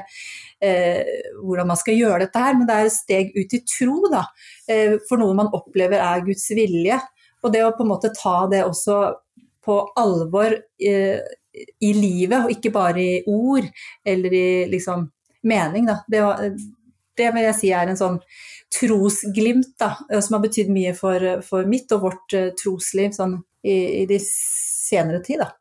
eh, 0.63 1.01
hvordan 1.41 1.69
man 1.73 1.79
skal 1.79 1.99
gjøre 1.99 2.25
dette 2.25 2.43
her, 2.45 2.57
men 2.57 2.69
det 2.69 2.77
er 2.77 2.89
et 2.89 2.95
steg 2.95 3.33
ut 3.35 3.57
i 3.57 3.61
tro, 3.67 3.97
da. 4.13 4.25
Eh, 4.69 4.97
for 5.09 5.21
noe 5.21 5.35
man 5.37 5.51
opplever 5.53 5.99
er 5.99 6.25
Guds 6.25 6.47
vilje. 6.55 6.99
Og 7.43 7.51
det 7.51 7.65
å 7.65 7.73
på 7.75 7.83
en 7.83 7.91
måte 7.91 8.13
ta 8.15 8.43
det 8.51 8.63
også 8.63 8.99
på 9.63 9.79
alvor 9.99 10.55
eh, 10.55 11.19
i 11.83 11.91
livet, 11.95 12.39
og 12.45 12.55
ikke 12.55 12.71
bare 12.73 13.03
i 13.03 13.19
ord 13.29 13.67
eller 14.07 14.33
i 14.33 14.47
liksom 14.71 15.05
mening, 15.47 15.87
da. 15.91 15.99
Det, 16.07 16.23
det 17.19 17.29
vil 17.35 17.47
jeg 17.49 17.59
si 17.59 17.71
er 17.75 17.91
en 17.91 17.99
sånn 17.99 18.19
trosglimt 18.73 19.75
da, 19.79 19.93
som 20.19 20.37
har 20.37 20.43
betydd 20.47 20.71
mye 20.73 20.93
for, 20.97 21.25
for, 21.45 21.67
mitt 21.69 21.91
og 21.93 22.07
vårt 22.07 22.37
uh, 22.37 22.49
trosliv 22.57 23.13
sånn, 23.15 23.37
i, 23.63 23.75
i, 24.01 24.05
de 24.09 24.17
senere 24.83 25.23
tid. 25.23 25.43
Da. 25.43 25.51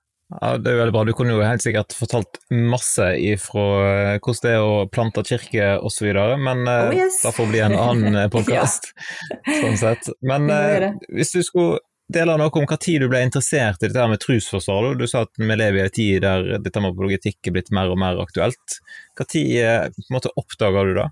Ja, 0.41 0.57
Det 0.59 0.73
er 0.73 0.81
veldig 0.81 0.95
bra. 0.95 1.05
Du 1.05 1.13
kunne 1.17 1.37
jo 1.37 1.45
helt 1.45 1.65
sikkert 1.65 1.95
fortalt 1.97 2.41
masse 2.51 3.13
ifra 3.21 3.67
eh, 3.87 4.19
hvordan 4.19 4.43
det 4.47 4.53
er 4.57 4.67
å 4.67 4.75
plante 4.93 5.25
kirke 5.29 5.71
osv., 5.85 6.09
men 6.41 6.67
uh, 6.69 6.89
oh, 6.89 6.97
yes. 6.97 7.23
det 7.25 7.35
får 7.37 7.51
bli 7.51 7.63
en 7.67 7.79
annen 7.79 8.21
podkast. 8.35 8.93
ja. 9.31 9.57
sånn 9.61 9.81
sett. 9.81 10.13
Men 10.25 10.51
eh, 10.53 10.93
hvis 11.13 11.35
du 11.37 11.43
skulle 11.47 11.81
dele 12.13 12.37
noe 12.37 12.53
om 12.61 12.67
hva 12.69 12.77
tid 12.81 13.03
du 13.03 13.09
ble 13.09 13.23
interessert 13.25 13.83
i 13.83 13.89
dette 13.89 14.07
med 14.11 14.21
trosforsvar. 14.21 14.93
Du 15.01 15.07
sa 15.09 15.25
at 15.27 15.33
vi 15.39 15.49
lever 15.49 15.79
i 15.79 15.85
en 15.87 15.95
tid 15.95 16.25
der 16.25 16.59
dette 16.61 16.83
med 16.83 16.93
apologetikk 16.93 17.49
er 17.49 17.57
blitt 17.57 17.73
mer 17.75 17.93
og 17.93 18.01
mer 18.01 18.21
aktuelt. 18.23 18.79
Hva 19.19 19.27
eh, 19.33 20.33
oppdaga 20.37 20.85
du 20.89 20.95
det? 20.99 21.09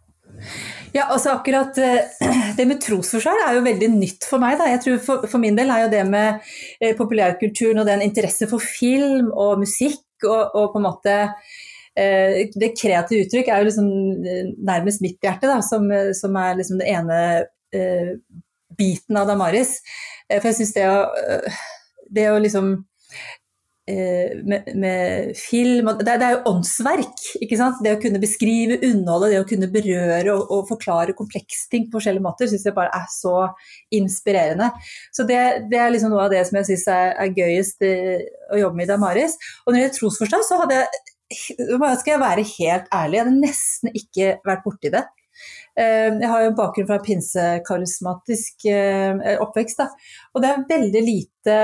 Ja, 0.95 1.07
altså 1.15 1.37
akkurat 1.37 1.79
eh, 1.79 2.03
Det 2.59 2.67
med 2.69 2.81
trosforsvar 2.83 3.45
er 3.47 3.57
jo 3.57 3.65
veldig 3.67 3.91
nytt 3.95 4.27
for 4.29 4.43
meg. 4.43 4.59
Da. 4.61 4.69
Jeg 4.73 4.83
tror 4.85 5.01
for, 5.05 5.27
for, 5.31 5.43
min 5.43 5.59
del 5.59 5.71
er 5.71 5.85
jo 5.85 5.93
det 5.93 6.05
med 6.11 6.53
eh, 6.81 6.95
populærkulturen 6.99 7.83
og 7.83 7.89
den 7.89 8.05
interesse 8.07 8.49
for 8.51 8.63
film 8.63 9.31
og 9.31 9.61
musikk 9.63 10.27
og, 10.27 10.57
og 10.59 10.73
på 10.75 10.81
en 10.81 10.85
måte 10.85 11.17
eh, 11.97 12.51
Det 12.53 12.75
kreative 12.77 13.27
uttrykk 13.27 13.49
er 13.49 13.63
jo 13.63 13.71
liksom 13.71 13.89
nærmest 14.67 15.05
mitt 15.05 15.19
hjerte, 15.23 15.49
da, 15.49 15.61
som, 15.65 15.87
som 16.17 16.37
er 16.37 16.59
liksom 16.61 16.83
det 16.83 16.91
ene 16.91 17.21
biten 18.75 19.15
av 19.15 19.29
Damaris. 19.31 19.77
For 20.27 20.49
jeg 20.51 20.57
syns 20.59 20.73
det 20.75 20.89
å 20.91 20.97
Det 22.11 22.25
å 22.33 22.41
liksom 22.43 22.73
med, 24.47 24.71
med, 24.79 25.31
film 25.39 25.91
det, 25.99 26.07
det, 26.09 26.27
er 26.27 26.35
jo 26.37 26.53
åndsverk. 26.53 27.25
ikke 27.45 27.59
sant? 27.61 27.81
Det 27.85 27.95
å 27.97 28.01
kunne 28.03 28.23
beskrive, 28.23 28.81
underholde, 28.87 29.31
det 29.35 29.43
å 29.43 29.49
kunne 29.49 29.71
berøre 29.73 30.35
og, 30.35 30.51
og 30.57 30.67
forklare 30.71 31.17
komplekse 31.19 31.69
ting 31.73 31.87
på 31.89 31.99
forskjellige 31.99 32.25
måter, 32.25 32.51
syns 32.51 32.67
jeg 32.69 32.77
bare 32.77 32.93
er 32.97 33.07
så 33.13 33.37
inspirerende. 33.97 34.71
Så 35.15 35.27
det, 35.29 35.41
det, 35.71 35.81
er 35.81 35.95
liksom 35.95 36.15
noe 36.15 36.27
av 36.27 36.35
det 36.35 36.43
som 36.49 36.61
jeg 36.61 36.71
syns 36.73 36.89
er, 36.95 37.15
er, 37.15 37.33
gøyest 37.37 37.87
eh, 37.87 38.27
å 38.51 38.61
jobbe 38.65 38.81
med 38.81 38.89
i 38.89 38.93
Damaris. 38.93 39.39
Og 39.65 39.73
når 39.73 39.79
det 39.79 39.85
gjelder 39.85 39.99
trosforstand, 40.01 40.49
så 40.49 40.61
hadde 40.65 40.83
jeg 40.83 41.07
skal 41.31 42.11
jeg 42.11 42.21
være 42.21 42.45
helt 42.59 42.89
ærlig, 42.91 43.17
jeg 43.17 43.23
hadde 43.23 43.41
nesten 43.45 43.93
ikke 43.95 44.31
vært 44.47 44.65
borti 44.65 44.91
det. 44.91 45.05
Eh, 45.81 46.13
jeg 46.21 46.29
har 46.29 46.43
jo 46.45 46.55
bakgrunn 46.59 46.89
fra 46.89 46.99
pinsekarismatisk 47.05 48.67
eh, 48.69 49.37
oppvekst, 49.41 49.81
da. 49.81 49.87
og 50.35 50.43
det 50.43 50.51
er 50.51 50.67
veldig 50.69 51.03
lite 51.07 51.55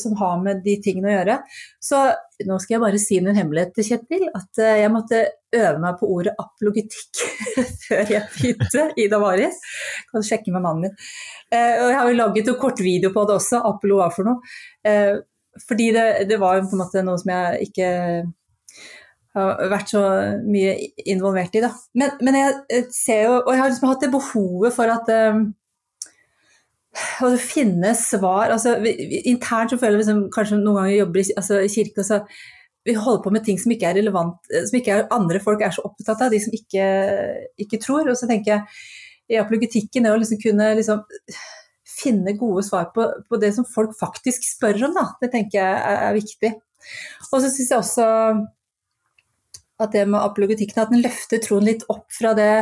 som 0.00 0.16
har 0.18 0.40
med 0.42 0.62
de 0.64 0.74
tingene 0.82 1.10
å 1.10 1.14
gjøre. 1.14 1.36
Så 1.82 2.00
nå 2.48 2.58
skal 2.62 2.76
jeg 2.76 2.82
bare 2.82 3.02
si 3.02 3.20
min 3.22 3.38
hemmelighet, 3.38 3.74
til 3.76 3.86
Kjetil, 3.92 4.26
at 4.34 4.62
eh, 4.62 4.80
jeg 4.82 4.92
måtte 4.94 5.22
øve 5.54 5.76
meg 5.84 6.00
på 6.00 6.10
ordet 6.16 6.34
apologetikk 6.40 7.22
før 7.84 8.14
jeg 8.16 8.24
begynte 8.32 8.88
i 8.98 9.06
Davaris. 9.12 9.60
Kan 10.10 10.26
sjekke 10.26 10.54
med 10.54 10.64
mannen 10.64 10.88
min. 10.88 10.96
Og 11.54 11.84
jeg 11.92 11.98
har 12.00 12.08
jo 12.10 12.18
laget 12.18 12.48
en 12.50 12.56
kort 12.58 12.80
video 12.82 13.12
på 13.14 13.22
det 13.28 13.36
også, 13.36 13.60
Apolo 13.68 14.00
hva 14.00 14.08
for 14.10 14.26
noe. 14.26 15.20
Fordi 15.68 15.92
det, 15.94 16.06
det 16.26 16.40
var 16.42 16.64
på 16.64 16.74
en 16.74 16.80
måte 16.80 17.04
noe 17.06 17.20
som 17.20 17.30
jeg 17.30 17.68
ikke 17.68 17.90
har 19.34 19.68
vært 19.72 19.90
så 19.90 20.00
mye 20.46 20.76
involvert 21.10 21.56
i. 21.58 21.62
Da. 21.64 21.72
Men, 21.98 22.16
men 22.22 22.38
jeg 22.38 22.86
ser 22.94 23.24
jo, 23.26 23.36
og 23.42 23.52
jeg 23.52 23.62
har 23.62 23.70
liksom 23.72 23.90
hatt 23.90 24.04
det 24.06 24.12
behovet 24.14 24.76
for 24.76 24.92
at 24.94 25.10
um, 25.34 25.46
å 27.26 27.30
finne 27.42 27.90
svar 27.98 28.52
altså, 28.54 28.76
vi, 28.84 28.92
Internt 29.26 29.72
så 29.72 29.78
føler 29.80 29.98
vi 29.98 30.04
liksom, 30.04 30.20
kanskje 30.34 30.60
noen 30.60 30.78
ganger 30.78 31.00
jobber 31.00 31.22
i, 31.24 31.24
altså, 31.40 31.58
kirke 31.72 32.04
og 32.04 32.06
så 32.06 32.20
vi 32.84 32.94
holder 33.00 33.22
på 33.24 33.32
med 33.32 33.44
ting 33.46 33.58
som 33.60 33.72
ikke 33.72 33.88
er 33.88 33.96
relevant, 33.96 34.50
som 34.68 34.76
ikke 34.76 34.92
er, 34.92 35.06
andre 35.14 35.40
folk 35.40 35.62
er 35.64 35.72
så 35.72 35.86
opptatt 35.88 36.20
av, 36.20 36.32
de 36.34 36.40
som 36.44 36.52
ikke, 36.52 36.88
ikke 37.64 37.78
tror. 37.80 38.10
Og 38.12 38.18
så 38.20 38.28
tenker 38.28 38.50
jeg 38.58 39.32
i 39.32 39.38
apologetikken 39.40 40.04
det 40.04 40.12
å 40.12 40.18
liksom 40.20 40.36
kunne 40.42 40.66
liksom, 40.76 41.00
finne 41.88 42.34
gode 42.36 42.64
svar 42.66 42.90
på, 42.92 43.06
på, 43.24 43.40
det 43.40 43.54
som 43.56 43.64
folk 43.64 43.94
faktisk 43.96 44.44
spør 44.44 44.82
om, 44.90 44.98
da. 44.98 45.06
Det 45.22 45.30
tenker 45.32 45.62
jeg 45.62 45.78
er, 45.78 46.02
er 46.10 46.18
viktig. 46.18 46.52
Og 47.30 47.38
så 47.38 47.48
syns 47.48 47.72
jeg 47.72 47.80
også 47.80 48.10
at 49.82 49.94
det 49.94 50.06
med 50.06 50.22
apologetikken 50.22 50.82
at 50.84 50.92
den 50.92 51.02
løfter 51.04 51.42
troen 51.42 51.66
litt 51.66 51.84
opp 51.92 52.06
fra 52.14 52.34
det 52.38 52.52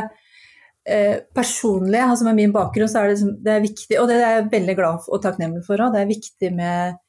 eh, 0.89 1.19
personlige. 1.35 2.03
altså 2.03 2.25
Med 2.25 2.39
min 2.39 2.55
bakgrunn 2.55 2.89
så 2.89 3.01
er 3.01 3.11
det, 3.11 3.17
liksom, 3.17 3.37
det 3.45 3.53
er 3.53 3.65
viktig, 3.67 3.99
og 4.01 4.09
det 4.09 4.17
er 4.19 4.37
jeg 4.37 4.49
veldig 4.53 4.75
glad 4.79 5.07
og 5.07 5.23
takknemlig 5.23 5.63
for 5.67 5.83
òg. 5.83 5.93
Det 5.93 6.01
er 6.01 6.11
viktig 6.11 6.51
med, 6.57 6.99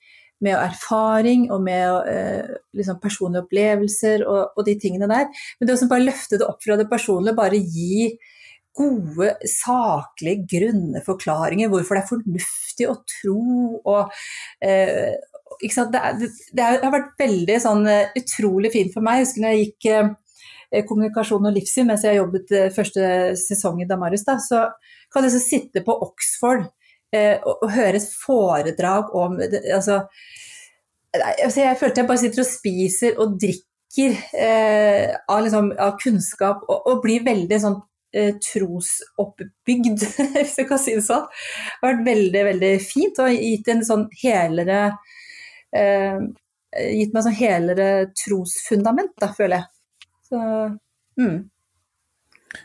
med, 0.45 0.55
erfaring 0.59 1.49
og 1.55 1.65
med 1.65 2.13
eh, 2.13 2.55
liksom 2.77 3.01
personlige 3.03 3.47
opplevelser 3.47 4.27
og, 4.29 4.55
og, 4.55 4.63
de 4.69 4.79
tingene 4.81 5.11
der. 5.11 5.29
Men 5.59 5.71
det 5.71 5.79
å 5.79 5.91
bare 5.91 6.09
løfte 6.09 6.41
det 6.41 6.49
opp 6.49 6.63
fra 6.65 6.79
det 6.81 6.89
personlige, 6.91 7.39
bare 7.41 7.61
gi 7.61 8.15
gode, 8.75 9.29
saklige, 9.47 10.49
grunne 10.51 10.99
forklaringer 11.07 11.71
hvorfor 11.71 11.95
det 11.95 12.03
er 12.03 12.09
fornuftig 12.09 12.89
å 12.91 12.97
tro 13.07 13.43
og, 13.79 14.17
eh, 14.67 15.15
det, 15.63 16.03
det, 16.21 16.29
det, 16.53 16.65
har 16.67 16.93
vært 16.93 17.15
veldig 17.21 17.57
sånn, 17.63 17.87
eh, 17.91 18.13
utrolig 18.21 18.73
fint 18.75 18.95
for 18.95 19.05
meg. 19.05 19.21
Jeg 19.21 19.29
husker 19.29 19.45
når 19.45 19.55
jeg 19.55 19.67
gikk 19.67 19.91
eh, 19.93 20.13
kommunikasjon 20.89 21.47
og 21.49 21.55
livssyn 21.55 21.89
mens 21.89 22.05
jeg 22.07 22.19
jobbet 22.19 22.55
eh, 22.55 22.71
første 22.75 23.11
sesong 23.39 23.83
i 23.83 23.89
Damaris, 23.89 24.25
da, 24.27 24.39
så 24.43 24.67
kan 25.15 25.27
jeg 25.27 25.43
sitte 25.43 25.85
på 25.87 25.95
Oxford 26.07 26.67
eh, 27.15 27.39
og, 27.39 27.61
og, 27.61 27.71
høre 27.75 28.01
et 28.01 28.11
foredrag 28.25 29.15
om 29.15 29.39
altså, 29.39 30.03
altså, 31.15 31.61
Jeg 31.61 31.79
følte 31.81 32.03
jeg 32.03 32.11
bare 32.11 32.23
sitter 32.25 32.45
og 32.45 32.51
spiser 32.51 33.19
og 33.23 33.39
drikker 33.41 34.19
eh, 34.35 35.15
av, 35.31 35.43
liksom, 35.47 35.75
av, 35.79 35.97
kunnskap 36.03 36.65
og, 36.69 36.89
og 36.91 37.03
blir 37.05 37.27
veldig 37.27 37.61
sånn 37.63 37.79
eh, 38.17 38.33
trosoppbygd, 38.43 40.07
hvis 40.35 40.59
jeg 40.59 40.71
kan 40.71 40.83
si 40.83 40.97
det 40.99 41.07
sånn. 41.07 41.29
Det 41.29 41.87
har 41.87 41.93
vært 41.93 42.09
veldig, 42.09 42.47
veldig 42.51 42.73
fint 42.83 43.23
og 43.23 43.37
gitt 43.37 43.71
en 43.71 43.87
sånn 43.87 44.09
helere 44.25 44.89
eh, 45.75 46.21
gitt 46.75 47.15
meg 47.15 47.27
sånn 47.27 47.39
helere 47.39 47.89
trosfundament, 48.19 49.15
da, 49.21 49.31
føler 49.37 49.63
jeg. 49.63 49.69
Så, 50.29 50.41
mm. 51.21 51.37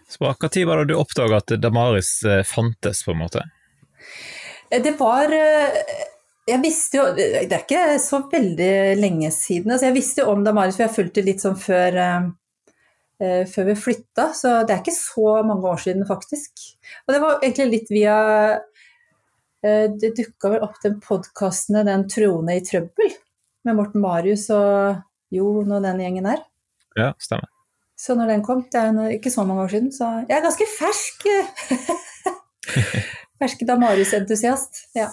Så 0.09 0.23
Når 0.23 0.65
var 0.65 0.77
det 0.77 0.93
du 0.93 0.99
oppdaga 0.99 1.41
at 1.41 1.53
Damaris 1.61 2.23
eh, 2.23 2.43
fantes, 2.43 3.03
på 3.05 3.13
en 3.13 3.21
måte? 3.23 3.43
Eh, 4.69 4.81
det 4.81 4.95
var 4.99 5.33
eh, 5.33 5.79
Jeg 6.49 6.61
visste 6.63 6.99
jo 6.99 7.07
Det 7.17 7.45
er 7.45 7.63
ikke 7.63 7.99
så 8.01 8.23
veldig 8.31 8.73
lenge 8.99 9.31
siden. 9.33 9.71
Altså 9.71 9.89
jeg 9.89 9.97
visste 9.97 10.23
jo 10.23 10.33
om 10.33 10.45
Damaris, 10.45 10.77
for 10.77 10.87
jeg 10.87 10.95
fulgte 10.95 11.25
litt 11.25 11.43
sånn 11.43 11.57
før, 11.59 11.99
før 13.19 13.65
vi 13.67 13.75
flytta, 13.75 14.29
så 14.33 14.53
det 14.63 14.73
er 14.73 14.79
ikke 14.79 14.95
så 14.95 15.33
mange 15.45 15.67
år 15.67 15.81
siden, 15.83 16.05
faktisk. 16.07 16.63
Og 17.05 17.13
det 17.13 17.19
var 17.21 17.43
egentlig 17.43 17.67
litt 17.73 17.91
via 17.91 18.15
det 19.61 20.13
dukka 20.15 20.53
vel 20.53 20.63
opp 20.63 20.77
den 20.83 20.99
podkasten 21.03 21.81
'Den 21.85 22.07
troende 22.07 22.55
i 22.55 22.63
trøbbel' 22.63 23.15
med 23.65 23.75
Morten 23.75 24.01
Marius 24.01 24.49
og 24.55 25.01
Jon 25.35 25.71
og 25.71 25.83
den 25.83 25.99
gjengen 25.99 26.29
der. 26.29 26.43
Ja, 26.95 27.13
stemmer. 27.19 27.49
Så 27.99 28.15
når 28.15 28.31
den 28.31 28.43
kom, 28.43 28.63
det 28.71 28.79
er 28.79 29.17
ikke 29.17 29.31
så 29.31 29.43
mange 29.43 29.65
år 29.65 29.73
siden, 29.73 29.91
så 29.91 30.23
jeg 30.29 30.37
er 30.37 30.45
ganske 30.45 30.67
fersk. 30.71 31.27
fersk 33.39 33.65
Damarius-entusiast. 33.67 34.85
Ja. 34.95 35.09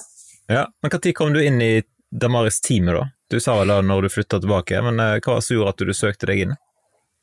ja. 0.46 0.66
Men 0.82 0.94
når 0.94 1.12
kom 1.18 1.34
du 1.34 1.42
inn 1.42 1.58
i 1.60 1.82
Damaris-teamet, 2.14 2.94
da? 2.94 3.08
Du 3.30 3.40
sa 3.42 3.58
vel 3.58 3.74
da 3.74 3.80
når 3.82 4.06
du 4.06 4.14
flytta 4.14 4.38
tilbake, 4.38 4.78
men 4.86 5.02
eh, 5.02 5.18
hva 5.18 5.34
var 5.34 5.42
det 5.42 5.48
som 5.48 5.56
gjorde 5.58 5.74
at 5.74 5.82
du 5.82 5.94
søkte 5.98 6.30
deg 6.30 6.44
inn? 6.44 6.54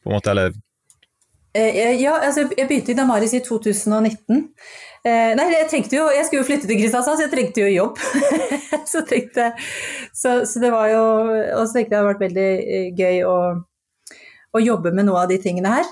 På 0.03 0.12
en 0.12 0.17
måte, 0.17 0.33
eller 0.36 0.51
Eh, 0.51 0.72
ja, 1.53 2.15
altså 2.17 2.47
jeg 2.57 2.67
begynte 2.67 2.93
i 2.93 2.97
Damaris 2.97 3.35
i 3.37 3.43
2019. 3.45 4.47
Eh, 5.03 5.33
nei, 5.35 5.49
jeg 5.51 5.67
trengte 5.67 5.97
jo 5.97 6.05
Jeg 6.15 6.23
skulle 6.23 6.39
jo 6.39 6.47
flytte 6.47 6.67
til 6.69 6.77
Kristiansand, 6.79 7.17
så 7.19 7.25
jeg 7.25 7.33
trengte 7.33 7.65
jo 7.65 7.71
jobb. 7.73 7.99
så, 8.91 9.03
tenkte, 9.07 9.49
så, 10.15 10.45
så, 10.47 10.61
det 10.63 10.71
var 10.71 10.87
jo 10.93 11.03
Og 11.57 11.65
så 11.67 11.75
tenkte 11.75 11.83
jeg 11.83 11.91
det 11.91 11.99
hadde 11.99 12.11
vært 12.13 12.23
veldig 12.23 12.47
eh, 12.63 12.87
gøy 12.95 13.19
å, 13.27 13.37
å, 14.55 14.63
jobbe 14.63 14.93
med 14.95 15.09
noe 15.09 15.25
av 15.25 15.33
de 15.33 15.41
tingene 15.43 15.75
her. 15.75 15.91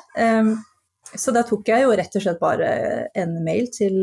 Så 1.12 1.34
da 1.36 1.44
tok 1.44 1.68
jeg 1.68 1.84
jo 1.84 1.92
rett 1.98 2.14
og 2.16 2.24
slett 2.24 2.40
bare 2.40 2.72
en 3.20 3.34
mail 3.44 3.68
til 3.74 3.98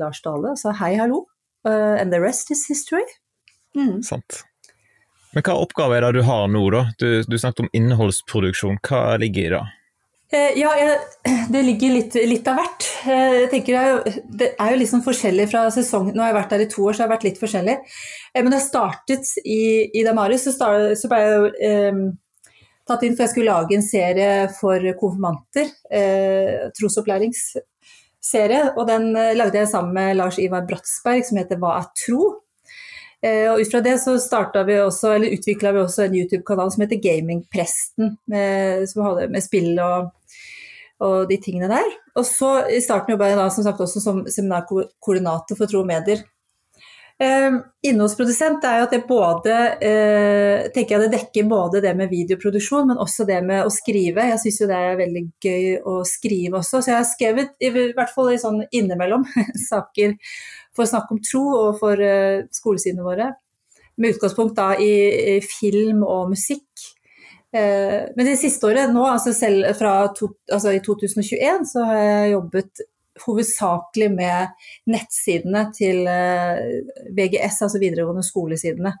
Lars 0.00 0.18
Dale 0.24 0.56
og 0.56 0.58
sa 0.58 0.72
hei, 0.80 0.96
hallo. 0.98 1.28
And 1.62 2.10
the 2.10 2.18
rest 2.18 2.50
is 2.50 2.64
history. 2.66 3.06
Mm. 3.78 4.00
Sant. 4.02 4.42
Men 5.36 5.44
hva 5.46 5.54
oppgave 5.60 6.00
er 6.00 6.08
det 6.08 6.18
du 6.18 6.26
har 6.26 6.48
nå, 6.50 6.64
da? 6.74 6.88
Du, 6.98 7.06
du 7.22 7.38
snakket 7.38 7.68
om 7.68 7.70
innholdsproduksjon. 7.76 8.80
Hva 8.88 9.20
ligger 9.22 9.44
i 9.44 9.52
det? 9.54 9.62
Eh, 10.28 10.58
ja, 10.60 10.74
jeg, 10.76 10.96
det 11.54 11.60
ligger 11.64 11.94
litt, 11.94 12.16
litt, 12.28 12.48
av 12.50 12.58
hvert. 12.60 12.84
Eh, 13.08 13.34
jeg 13.42 13.50
tenker 13.52 13.72
det 13.72 13.80
er, 13.80 13.88
jo, 13.88 14.24
det 14.40 14.48
er 14.60 14.74
jo 14.74 14.80
liksom 14.82 15.00
forskjellig 15.06 15.46
fra 15.48 15.62
sesong 15.72 16.10
Nå 16.12 16.20
har 16.20 16.28
jeg 16.28 16.36
vært 16.36 16.50
der 16.52 16.64
i 16.66 16.72
to 16.74 16.84
år, 16.84 16.92
så 16.92 17.00
det 17.00 17.06
har 17.06 17.14
vært 17.14 17.28
litt 17.30 17.40
forskjellig. 17.40 17.76
Eh, 18.34 18.42
men 18.42 18.52
jeg 18.58 18.66
startet 18.66 19.30
i, 19.40 19.88
i 19.88 20.04
Damaris, 20.04 20.44
så, 20.44 20.52
start, 20.52 20.98
så 21.00 21.08
ble 21.08 21.20
jeg 21.22 21.30
jo 21.32 21.46
eh, 21.70 22.02
tatt 22.88 23.06
inn 23.06 23.16
for 23.16 23.24
jeg 23.24 23.32
skulle 23.32 23.54
lage 23.54 23.78
en 23.78 23.86
serie 23.86 24.34
for 24.58 24.84
konfirmanter. 25.00 25.72
Eh, 25.96 26.68
trosopplæringsserie. 26.76 28.62
Og 28.74 28.84
den 28.90 29.04
lagde 29.16 29.62
jeg 29.62 29.72
sammen 29.72 29.96
med 29.96 30.20
Lars 30.20 30.36
Ivar 30.42 30.68
Bratsberg, 30.68 31.24
som 31.24 31.40
heter 31.40 31.56
Hva 31.60 31.78
er 31.78 31.88
tro? 32.04 32.22
Og 33.18 33.58
ut 33.58 33.70
fra 33.72 33.80
det 33.82 33.96
så 33.98 34.12
vi 34.14 34.76
også, 34.78 35.16
eller 35.16 35.32
utvikla 35.34 35.72
vi 35.74 35.80
også 35.82 36.04
en 36.04 36.14
YouTube-kanal 36.20 36.68
som 36.70 36.84
heter 36.84 37.00
Gamingpresten, 37.02 38.12
med, 38.30 38.84
som 38.92 39.02
hadde 39.08 39.26
med 39.32 39.42
spill 39.42 39.72
og, 39.82 40.12
og, 41.00 41.28
de 41.30 41.38
tingene 41.42 41.70
der. 41.70 41.92
Og 42.18 42.26
så 42.26 42.64
i 42.72 42.80
starten 42.84 43.14
jobba 43.14 43.30
jeg 43.30 43.38
da 43.40 43.46
som 43.54 43.66
sagt 43.66 43.80
også 43.84 44.02
som 44.02 44.24
seminarkoordinator 44.26 45.58
for 45.58 45.70
tro 45.70 45.84
og 45.84 45.88
medier. 45.90 46.24
Eh, 47.18 47.50
innholdsprodusent 47.88 48.62
er 48.62 48.76
jo 48.78 48.84
at 48.86 48.92
det 48.94 49.00
både 49.08 49.54
eh, 49.82 50.68
tenker 50.70 50.94
jeg 50.94 51.02
det 51.02 51.16
dekker 51.16 51.48
både 51.50 51.80
det 51.82 51.96
med 51.98 52.12
videoproduksjon, 52.12 52.92
men 52.92 53.00
også 53.02 53.26
det 53.26 53.40
med 53.46 53.66
å 53.66 53.72
skrive. 53.74 54.28
Jeg 54.30 54.38
syns 54.44 54.60
jo 54.62 54.68
det 54.70 54.78
er 54.78 55.00
veldig 55.00 55.24
gøy 55.42 55.66
å 55.82 55.96
skrive 56.06 56.60
også, 56.60 56.78
så 56.78 56.92
jeg 56.92 56.98
har 57.00 57.08
skrevet 57.10 57.58
i 57.58 57.72
hvert 57.74 58.14
fall 58.14 58.30
i 58.30 58.38
sånn 58.38 58.62
innimellom 58.70 59.26
saker 59.70 60.14
for 60.76 60.86
å 60.86 60.90
snakke 60.92 61.16
om 61.16 61.22
tro 61.26 61.42
og 61.56 61.82
for 61.82 61.98
eh, 61.98 62.46
skolesidene 62.54 63.06
våre. 63.06 63.32
Med 63.98 64.14
utgangspunkt 64.14 64.54
da 64.54 64.76
i, 64.78 64.92
i 65.34 65.38
film 65.42 66.04
og 66.06 66.30
musikk. 66.36 66.68
Uh, 67.54 68.10
men 68.16 68.26
det 68.28 68.36
siste 68.40 68.68
året, 68.68 68.92
nå, 68.92 69.04
altså 69.08 69.32
selv 69.36 69.70
fra 69.78 69.94
to, 70.16 70.30
altså 70.52 70.74
i 70.76 70.82
2021, 70.84 71.66
så 71.70 71.86
har 71.88 72.00
jeg 72.02 72.34
jobbet 72.34 72.86
hovedsakelig 73.18 74.12
med 74.14 74.68
nettsidene 74.92 75.64
til 75.74 76.04
eh, 76.06 76.60
VGS, 77.16 77.56
altså 77.66 77.80
videregående 77.82 78.22
skolesidene. 78.22 78.92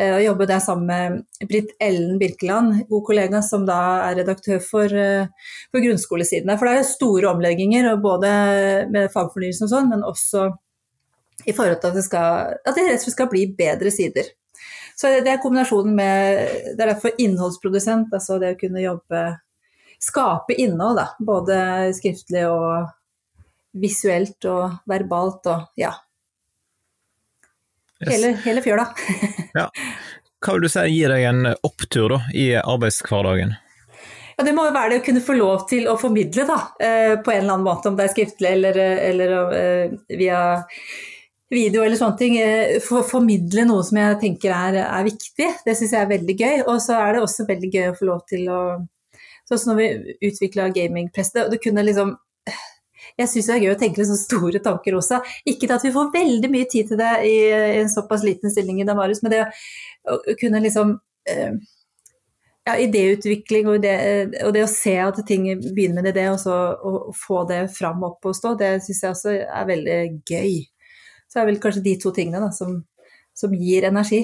Og 0.00 0.22
jobber 0.24 0.48
der 0.48 0.62
sammen 0.64 0.88
med 0.88 1.44
Britt 1.50 1.74
Ellen 1.76 2.16
Birkeland, 2.18 2.86
god 2.88 3.04
kollega 3.06 3.42
som 3.44 3.66
da 3.68 3.76
er 4.06 4.16
redaktør 4.22 4.64
for, 4.64 4.88
for 5.68 5.84
grunnskolesidene. 5.84 6.56
For 6.56 6.66
det 6.66 6.80
er 6.80 6.88
store 6.88 7.28
omlegginger, 7.34 7.90
både 8.02 8.32
med 8.96 9.12
fagfornyelsen 9.12 9.68
og 9.68 9.74
sånn, 9.74 9.92
men 9.92 10.08
også 10.08 10.48
i 11.44 11.52
forhold 11.52 11.80
til 11.80 11.92
at 11.92 11.98
det, 11.98 12.04
skal, 12.06 12.56
at 12.64 12.76
det 12.76 12.86
rett 12.86 12.98
og 12.98 13.04
slett 13.04 13.16
skal 13.16 13.30
bli 13.30 13.44
bedre 13.58 13.92
sider. 13.94 14.32
Så 14.94 15.10
det 15.24 15.30
er 15.30 15.40
kombinasjonen 15.42 15.94
med 15.96 16.38
Det 16.76 16.84
er 16.84 16.92
derfor 16.92 17.16
innholdsprodusent, 17.18 18.12
altså 18.14 18.38
det 18.42 18.54
å 18.54 18.60
kunne 18.60 18.84
jobbe 18.84 19.24
Skape 20.04 20.52
innhold, 20.60 20.98
da. 20.98 21.06
Både 21.18 21.56
skriftlig 21.96 22.42
og 22.50 22.90
visuelt 23.80 24.44
og 24.50 24.82
verbalt 24.90 25.48
og 25.48 25.80
ja. 25.80 25.94
Hele, 28.04 28.34
hele 28.44 28.60
fjøla. 28.60 28.84
ja. 29.58 29.68
Hva 30.44 30.56
vil 30.56 30.66
du 30.66 30.68
si 30.68 30.84
gir 30.92 31.14
deg 31.14 31.24
en 31.30 31.46
opptur 31.54 32.18
da, 32.18 32.20
i 32.36 32.50
arbeidshverdagen? 32.60 33.54
Ja, 34.36 34.44
Det 34.44 34.52
må 34.52 34.66
jo 34.66 34.74
være 34.74 34.92
det 34.92 35.00
å 35.00 35.06
kunne 35.06 35.24
få 35.24 35.38
lov 35.38 35.64
til 35.70 35.88
å 35.88 35.96
formidle 35.98 36.44
da, 36.48 36.58
eh, 36.82 37.14
på 37.16 37.32
en 37.32 37.44
eller 37.44 37.54
annen 37.54 37.66
måte, 37.66 37.88
om 37.88 37.96
det 37.96 38.08
er 38.08 38.12
skriftlig 38.12 38.50
eller, 38.58 38.80
eller 39.08 39.34
uh, 39.54 39.94
via 40.10 40.40
video 41.52 41.84
eller 41.84 41.98
sånne 42.00 42.18
ting, 42.18 42.36
eh, 42.40 42.78
for, 42.84 43.04
formidle 43.06 43.66
noe 43.68 43.84
som 43.86 44.00
jeg 44.00 44.18
tenker 44.22 44.54
er, 44.54 44.80
er 44.84 45.06
viktig. 45.06 45.50
Det 45.66 45.76
syns 45.76 45.94
jeg 45.94 46.00
er 46.00 46.10
veldig 46.10 46.36
gøy. 46.40 46.56
Og 46.66 46.80
så 46.82 46.98
er 46.98 47.14
det 47.14 47.24
også 47.24 47.48
veldig 47.48 47.70
gøy 47.74 47.88
å 47.90 47.96
få 47.98 48.10
lov 48.10 48.26
til 48.30 48.50
å 48.52 48.64
Sånn 49.44 49.58
som 49.60 49.74
når 49.74 49.76
vi 49.76 50.14
utvikla 50.24 50.70
gamingpress, 50.72 51.34
det, 51.34 51.58
kunne 51.60 51.82
liksom 51.84 52.14
jeg 53.20 53.28
syns 53.28 53.50
det 53.50 53.54
er 53.54 53.64
gøy 53.66 53.72
å 53.74 53.78
tenke 53.82 54.06
sånn 54.08 54.16
store 54.16 54.60
tanker 54.64 54.96
også. 54.98 55.20
Ikke 55.52 55.68
at 55.74 55.84
vi 55.84 55.92
får 55.94 56.08
veldig 56.14 56.50
mye 56.50 56.68
tid 56.70 56.88
til 56.88 56.98
det 56.98 57.12
i, 57.28 57.34
en 57.82 57.92
såpass 57.92 58.24
liten 58.26 58.50
stilling 58.50 58.80
i 58.80 58.86
Damaris, 58.88 59.20
men 59.22 59.34
det 59.34 59.42
å, 59.44 60.16
kunne 60.40 60.62
liksom 60.64 60.96
eh, 61.30 61.60
ja, 62.64 62.76
idéutvikling 62.80 63.68
og 63.68 63.84
og 63.84 64.52
det, 64.56 64.64
å 64.64 64.72
se 64.72 64.96
at 65.04 65.20
ting 65.28 65.46
begynner 65.60 66.02
med 66.02 66.16
det, 66.16 66.26
og 66.32 66.40
så 66.40 66.56
å 66.74 67.12
få 67.14 67.44
det 67.50 67.66
fram 67.76 68.02
opp 68.08 68.24
og 68.24 68.36
stå, 68.36 68.56
det 68.58 68.78
syns 68.86 69.04
jeg 69.04 69.12
også 69.12 69.36
er 69.44 69.68
veldig 69.70 69.98
gøy. 70.24 70.56
Så 71.34 71.42
er 71.42 71.48
vel 71.50 71.58
kanskje 71.58 71.82
de 71.82 71.96
to 71.98 72.12
tingene 72.14 72.38
da, 72.38 72.52
som, 72.54 72.76
som 73.34 73.54
gir 73.58 73.88
energi. 73.88 74.22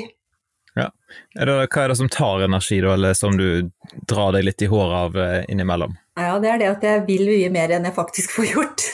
Ja. 0.79 0.87
Er 1.35 1.49
det, 1.49 1.55
hva 1.67 1.83
er 1.83 1.91
det 1.91 1.97
som 1.99 2.11
tar 2.13 2.45
energi, 2.47 2.79
da, 2.85 2.93
eller 2.95 3.17
som 3.19 3.35
du 3.35 3.73
drar 4.07 4.37
deg 4.37 4.47
litt 4.47 4.63
i 4.63 4.69
håret 4.71 4.95
av 5.01 5.19
eh, 5.19 5.41
innimellom? 5.51 5.97
Ja, 6.21 6.37
det 6.39 6.53
er 6.53 6.61
det 6.61 6.69
at 6.71 6.87
jeg 6.87 7.03
vil 7.09 7.27
mye 7.27 7.49
mer 7.51 7.75
enn 7.75 7.89
jeg 7.89 7.97
faktisk 7.97 8.31
får 8.37 8.53
gjort. 8.53 8.87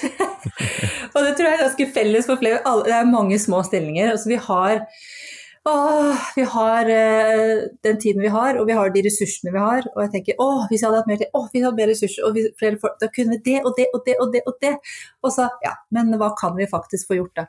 og 1.14 1.20
det 1.20 1.34
tror 1.36 1.50
jeg 1.50 1.58
er 1.58 1.64
ganske 1.66 1.88
felles 1.98 2.30
for 2.30 2.40
flere. 2.40 2.62
Det 2.88 2.96
er 2.96 3.12
mange 3.12 3.36
små 3.42 3.60
stillinger. 3.68 4.14
Altså, 4.14 4.32
vi 4.32 4.40
har 4.48 4.80
Åh, 5.68 6.16
vi 6.36 6.42
har 6.42 6.86
eh, 6.90 7.62
den 7.82 7.98
tiden 7.98 8.22
vi 8.22 8.28
har, 8.30 8.54
og 8.54 8.68
vi 8.68 8.74
har 8.78 8.90
de 8.94 9.00
ressursene 9.02 9.50
vi 9.50 9.58
har. 9.58 9.88
Og 9.96 10.04
jeg 10.04 10.12
tenker 10.12 10.38
åh, 10.42 10.68
hvis 10.70 10.84
jeg 10.84 10.86
hadde 10.86 11.00
hatt 11.00 11.08
mer 11.10 11.18
tid, 11.18 11.32
åh, 11.34 11.48
hvis 11.50 11.58
jeg 11.58 11.66
hadde 11.66 11.80
mer 11.80 11.90
ressurser, 11.90 12.26
og 12.28 12.38
flere 12.60 12.78
folk, 12.84 12.94
da 13.00 13.08
kunne 13.16 13.34
vi 13.34 13.40
det 13.48 13.56
og 13.64 13.74
det 13.74 13.88
og 13.90 14.04
det 14.06 14.14
og 14.22 14.30
det 14.36 14.42
og 14.46 14.60
det. 14.62 14.72
Og 15.26 15.34
så, 15.34 15.48
ja, 15.66 15.72
men 15.96 16.14
hva 16.20 16.30
kan 16.38 16.54
vi 16.54 16.70
faktisk 16.70 17.10
få 17.10 17.18
gjort, 17.18 17.34
da? 17.40 17.46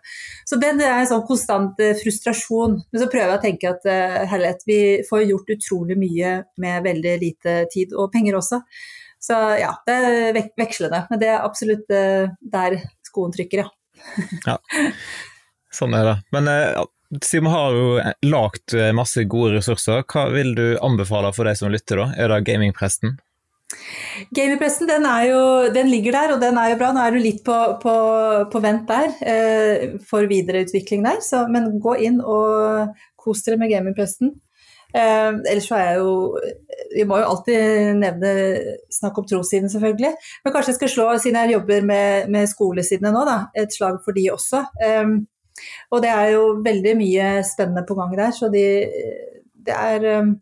Så 0.50 0.58
det, 0.58 0.74
er 0.80 0.96
en 0.96 1.12
sånn 1.12 1.28
konstant 1.30 1.78
eh, 1.86 1.94
frustrasjon. 2.02 2.80
Men 2.90 3.04
så 3.04 3.12
prøver 3.14 3.36
jeg 3.36 3.38
å 3.38 3.46
tenke 3.46 3.76
at 3.76 3.86
eh, 3.86 4.18
herlighet, 4.34 4.66
vi 4.66 4.82
får 5.06 5.28
gjort 5.28 5.56
utrolig 5.60 6.02
mye 6.02 6.34
med 6.66 6.90
veldig 6.90 7.16
lite 7.22 7.58
tid, 7.70 7.94
og 7.94 8.10
penger 8.18 8.42
også. 8.42 8.64
Så 9.22 9.38
ja, 9.62 9.76
det 9.86 10.02
er 10.10 10.36
vek 10.42 10.54
vekslende. 10.58 11.06
Men 11.12 11.22
det 11.22 11.34
er 11.36 11.46
absolutt 11.46 11.86
der 11.86 12.82
skoen 13.06 13.34
trykker, 13.34 13.66
ja. 13.66 14.28
ja. 14.56 14.60
Sånn 15.78 15.94
er 15.94 16.16
det. 16.16 16.22
Men 16.34 16.56
siden 17.22 17.48
vi 17.48 17.54
har 17.54 17.76
jo 17.78 17.88
lagt 18.28 18.74
eh, 18.76 18.92
masse 18.96 19.24
gode 19.30 19.58
ressurser, 19.58 20.04
hva 20.12 20.28
vil 20.34 20.54
du 20.58 20.66
anbefale 20.84 21.32
for 21.36 21.48
de 21.48 21.56
som 21.60 21.72
lytter, 21.72 22.02
da? 22.02 22.10
Er 22.18 22.34
det 22.34 22.44
gamingpresten? 22.50 23.18
Gamingpresten 24.32 24.88
den, 24.88 25.06
den 25.76 25.90
ligger 25.92 26.16
der, 26.16 26.34
og 26.36 26.42
den 26.42 26.58
er 26.60 26.72
jo 26.72 26.80
bra. 26.80 26.94
Nå 26.96 27.04
er 27.04 27.16
du 27.16 27.20
litt 27.22 27.44
på, 27.46 27.56
på, 27.82 27.96
på 28.52 28.64
vent 28.64 28.88
der 28.90 29.14
eh, 29.22 29.96
for 30.08 30.28
videreutvikling 30.30 31.06
der, 31.08 31.22
så, 31.24 31.46
men 31.52 31.78
gå 31.84 31.98
inn 32.08 32.20
og 32.24 32.94
kos 33.20 33.44
dere 33.46 33.60
med 33.62 33.72
gamingpresten. 33.72 34.36
Eh, 34.96 35.32
ellers 35.52 35.68
så 35.68 35.76
er 35.76 35.90
jeg 35.90 35.98
jo 36.00 36.12
Vi 36.96 37.04
må 37.04 37.18
jo 37.20 37.26
alltid 37.28 37.98
nevne 38.00 38.30
snakk 38.94 39.18
om 39.20 39.26
trossiden, 39.28 39.70
selvfølgelig. 39.70 40.14
Men 40.44 40.54
kanskje 40.54 40.74
jeg 40.74 40.80
skal 40.80 40.94
slå, 40.94 41.08
siden 41.20 41.40
jeg 41.44 41.58
jobber 41.58 41.84
med, 41.86 42.30
med 42.34 42.48
skolesidene 42.50 43.12
nå, 43.14 43.26
da, 43.28 43.42
et 43.56 43.76
slag 43.76 44.00
for 44.06 44.16
de 44.16 44.30
også. 44.34 44.64
Eh, 44.84 45.18
og 45.92 46.04
det 46.04 46.12
er 46.14 46.34
jo 46.36 46.44
veldig 46.66 46.98
mye 47.00 47.30
spennende 47.48 47.86
på 47.88 47.98
gang 47.98 48.14
der, 48.18 48.36
så 48.36 48.52
de, 48.54 48.66
det 49.68 49.78
er 49.78 50.08
um, 50.22 50.36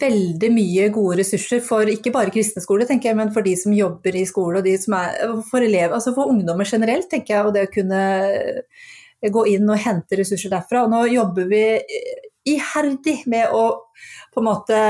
veldig 0.00 0.50
mye 0.54 0.88
gode 0.94 1.18
ressurser 1.20 1.60
for 1.64 1.88
ikke 1.90 2.12
bare 2.14 2.32
kristne 2.34 2.62
skoler, 2.64 2.88
tenker 2.88 3.10
jeg, 3.10 3.18
men 3.20 3.32
for 3.34 3.46
de 3.46 3.54
som 3.60 3.74
jobber 3.76 4.16
i 4.16 4.26
skole, 4.28 4.60
og 4.60 4.66
de 4.66 4.74
som 4.80 4.96
er, 4.98 5.36
for 5.50 5.64
elever, 5.64 5.94
altså 5.96 6.14
for 6.16 6.32
ungdommer 6.32 6.68
generelt, 6.68 7.10
tenker 7.10 7.36
jeg, 7.36 7.44
og 7.44 7.54
det 7.56 7.66
å 7.68 7.74
kunne 7.74 8.02
gå 9.34 9.46
inn 9.54 9.68
og 9.70 9.80
hente 9.80 10.18
ressurser 10.20 10.52
derfra. 10.52 10.84
Og 10.84 10.92
nå 10.92 11.04
jobber 11.12 11.48
vi 11.48 11.64
iherdig 12.54 13.22
med 13.30 13.52
å 13.56 13.66
på 14.34 14.42
en 14.42 14.48
måte 14.48 14.80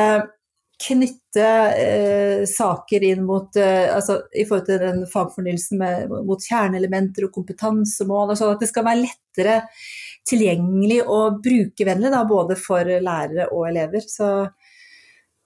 knytte 0.80 1.48
eh, 1.78 2.44
saker 2.48 3.04
inn 3.06 3.24
mot 3.26 3.56
eh, 3.56 3.94
altså, 3.94 4.20
I 4.34 4.44
forhold 4.48 4.66
til 4.68 4.80
den 4.82 5.04
fagfornyelsen 5.10 5.80
med, 5.80 6.14
mot 6.26 6.42
kjerneelementer 6.42 7.28
og 7.28 7.34
kompetansemål, 7.36 8.32
og 8.32 8.40
sånn 8.40 8.54
at 8.56 8.64
det 8.64 8.70
skal 8.70 8.86
være 8.88 9.04
lettere 9.04 9.60
tilgjengelig 10.28 11.02
og 11.04 11.40
brukervennlig 11.44 12.12
da, 12.12 12.24
både 12.28 12.56
for 12.58 12.88
lærere 12.88 13.50
og 13.52 13.68
elever. 13.68 14.04
Så, 14.08 14.28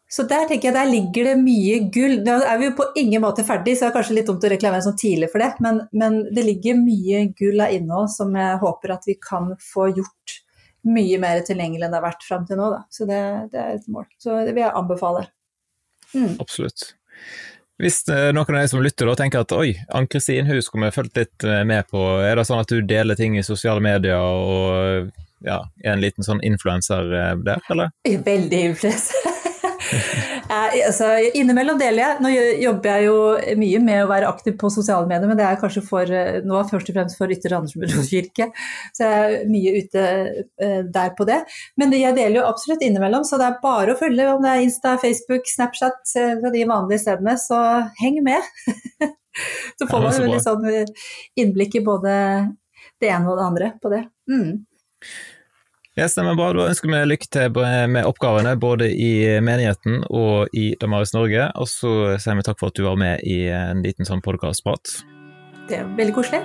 så, 0.09 0.27
der 0.31 0.49
tenker 0.49 0.71
jeg 0.71 0.79
der 0.79 0.91
ligger 0.91 1.31
det 1.33 1.38
mye 1.43 1.81
gull. 1.95 2.21
Nå 2.25 2.38
er 2.41 2.61
vi 2.61 2.71
jo 2.71 2.77
på 2.79 2.91
ingen 3.03 3.25
måte 3.25 3.47
ferdig, 3.47 3.77
så 3.77 3.87
det 3.87 3.91
er 3.91 3.97
kanskje 3.99 4.19
litt 4.21 4.31
dumt 4.31 4.47
å 4.47 4.53
reklamere 4.55 4.87
sånn 4.87 5.01
tidlig 5.01 5.33
for 5.35 5.45
det, 5.45 5.55
men, 5.64 5.83
men 5.93 6.21
det 6.35 6.47
ligger 6.47 6.79
mye 6.81 7.27
gull 7.38 7.64
av 7.67 7.75
innhold 7.75 8.12
som 8.14 8.37
jeg 8.38 8.61
håper 8.62 8.97
at 8.97 9.11
vi 9.11 9.19
kan 9.23 9.53
få 9.73 9.91
gjort 9.93 10.38
mye 10.88 11.18
mer 11.22 11.42
tilgjengelig 11.46 11.87
enn 11.87 11.94
det 11.94 12.01
har 12.01 12.07
vært 12.09 12.24
fram 12.27 12.46
til 12.48 12.61
nå. 12.61 12.70
Da. 12.74 12.81
Så 12.92 13.09
det, 13.09 13.20
det, 13.53 13.61
er 13.61 13.77
et 13.77 13.90
mål. 13.92 14.09
Så 14.22 14.40
det 14.46 14.55
vil 14.55 14.64
jeg 14.64 14.77
anbefale. 14.79 15.27
Mm. 16.14 16.38
Absolutt. 16.40 16.92
Hvis 17.79 18.01
noen 18.11 18.40
av 18.42 18.64
de 18.64 18.68
som 18.72 18.83
lytter 18.83 19.07
da 19.07 19.14
tenker 19.20 19.44
at 19.44 19.55
oi, 19.55 19.70
Ann-Kristin 19.94 20.48
hun 20.48 20.59
skulle 20.64 20.88
vi 20.88 20.96
fulgt 20.96 21.18
litt 21.20 21.44
eh, 21.46 21.62
med 21.68 21.87
på, 21.92 22.01
er 22.27 22.35
det 22.35 22.48
sånn 22.48 22.64
at 22.64 22.72
du 22.72 22.83
deler 22.83 23.18
ting 23.18 23.37
i 23.38 23.44
sosiale 23.46 23.83
medier 23.85 24.18
og 24.18 25.12
ja, 25.46 25.61
er 25.85 25.92
en 25.92 26.03
liten 26.03 26.27
sånn 26.27 26.42
influenser 26.42 27.12
eh, 27.14 27.35
der, 27.46 27.62
eller? 27.70 27.94
Veldig 28.27 28.64
influenser. 28.72 29.37
altså, 30.48 31.08
innimellom 31.37 31.78
deler 31.80 32.02
jeg. 32.02 32.18
Nå 32.24 32.32
jobber 32.62 32.90
jeg 32.90 33.06
jo 33.08 33.16
mye 33.61 33.80
med 33.84 34.02
å 34.02 34.08
være 34.11 34.28
aktiv 34.30 34.56
på 34.61 34.70
sosiale 34.72 35.08
medier, 35.11 35.28
men 35.30 35.38
det 35.38 35.46
er 35.46 35.61
kanskje 35.61 35.82
for, 35.87 36.08
eh, 36.08 36.40
nå 36.46 36.62
først 36.70 36.90
og 36.90 36.98
fremst 36.98 37.18
for 37.20 37.34
Ytre 37.34 37.58
Andersen 37.58 38.06
kirke. 38.08 38.48
Så 38.96 39.06
jeg 39.06 39.38
er 39.38 39.48
mye 39.52 39.74
ute 39.78 40.04
uh, 40.64 40.82
der 40.98 41.14
på 41.18 41.26
det. 41.28 41.40
Men 41.80 41.94
jeg 41.96 42.16
deler 42.16 42.40
jo 42.40 42.48
absolutt 42.48 42.84
innimellom, 42.87 43.26
så 43.28 43.40
det 43.40 43.48
er 43.48 43.62
bare 43.62 43.94
å 43.94 44.00
følge 44.00 44.28
om 44.32 44.44
det 44.44 44.52
er 44.54 44.66
Insta, 44.66 44.96
Facebook, 45.02 45.48
Snapchat, 45.48 46.02
fra 46.12 46.52
de 46.54 46.66
vanlige 46.68 47.04
stedene. 47.04 47.37
Så 47.40 47.58
heng 48.00 48.20
med. 48.26 48.44
så 49.78 49.88
får 49.88 50.04
man 50.04 50.16
jo 50.16 50.30
litt 50.32 50.46
sånn 50.46 50.68
innblikk 51.38 51.78
i 51.78 51.84
både 51.87 52.14
det 52.98 53.11
ene 53.12 53.30
og 53.30 53.38
det 53.38 53.48
andre 53.48 53.72
på 53.82 53.92
det. 53.92 54.04
Mm. 54.30 54.64
Ja, 55.98 56.06
stemmer 56.06 56.37
bra. 56.38 56.52
Da 56.54 56.68
ønsker 56.70 56.92
vi 56.92 56.98
lykke 57.11 57.26
til 57.34 57.56
med 57.90 58.06
oppgavene 58.06 58.52
både 58.54 58.87
i 58.94 59.40
menigheten 59.42 60.04
og 60.14 60.52
i 60.54 60.68
Damaris 60.78 61.11
Norge. 61.11 61.48
Og 61.58 61.66
så 61.66 61.90
sier 62.22 62.38
vi 62.38 62.44
takk 62.46 62.61
for 62.61 62.70
at 62.70 62.78
du 62.78 62.84
var 62.87 63.00
med 63.00 63.24
i 63.26 63.48
en 63.50 63.82
liten 63.82 64.06
sånn 64.06 64.22
podkastprat. 64.22 64.92
Det 65.66 65.80
er 65.80 65.88
veldig 65.98 66.14
koselig. 66.14 66.44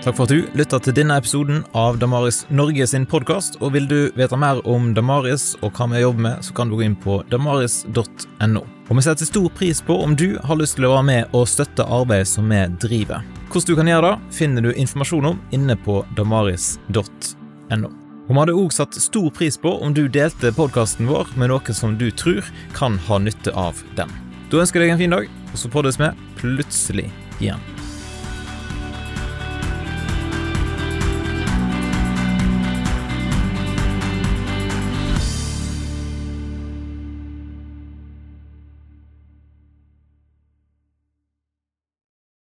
Takk 0.00 0.16
for 0.16 0.24
at 0.24 0.32
du 0.32 0.56
lytta 0.56 0.80
til 0.80 0.96
denne 0.96 1.18
episoden 1.20 1.60
av 1.76 1.98
Damaris 2.00 2.46
Norge 2.48 2.86
sin 2.88 3.04
podkast. 3.04 3.60
Og 3.60 3.76
vil 3.76 3.84
du 3.90 3.98
vite 4.16 4.40
mer 4.40 4.64
om 4.64 4.94
Damaris 4.96 5.50
og 5.60 5.76
hva 5.76 5.90
vi 5.92 6.00
jobber 6.00 6.30
med, 6.30 6.46
så 6.48 6.56
kan 6.56 6.72
du 6.72 6.78
gå 6.78 6.86
inn 6.86 6.96
på 6.96 7.20
damaris.no. 7.28 8.64
Og 8.88 8.96
vi 8.96 9.04
setter 9.04 9.28
stor 9.28 9.52
pris 9.52 9.84
på 9.84 10.00
om 10.00 10.16
du 10.16 10.30
har 10.48 10.56
lyst 10.56 10.80
til 10.80 10.88
å 10.88 10.94
være 10.96 11.08
med 11.10 11.36
og 11.36 11.44
støtte 11.52 11.84
arbeidet 11.84 12.32
som 12.32 12.48
vi 12.48 12.64
driver. 12.80 13.20
Hvordan 13.48 13.64
du 13.66 13.76
kan 13.78 13.88
gjøre 13.88 14.08
det, 14.10 14.34
finner 14.36 14.64
du 14.64 14.72
informasjon 14.74 15.30
om 15.30 15.38
inne 15.56 15.76
på 15.80 16.02
damaris.no. 16.18 17.88
Vi 18.28 18.36
hadde 18.36 18.56
òg 18.60 18.74
satt 18.76 18.98
stor 19.00 19.30
pris 19.32 19.56
på 19.56 19.72
om 19.80 19.94
du 19.96 20.02
delte 20.12 20.52
podkasten 20.52 21.08
vår 21.08 21.32
med 21.40 21.48
noen 21.48 21.78
som 21.78 21.96
du 21.96 22.10
tror 22.12 22.44
kan 22.76 23.00
ha 23.08 23.20
nytte 23.24 23.56
av 23.56 23.80
den. 23.96 24.12
Da 24.52 24.60
ønsker 24.60 24.84
jeg 24.84 24.90
deg 24.90 24.98
en 24.98 25.00
fin 25.00 25.16
dag, 25.16 25.32
og 25.48 25.58
så 25.64 25.72
poddes 25.72 25.96
vi 26.00 26.12
plutselig 26.36 27.08
igjen. 27.40 27.77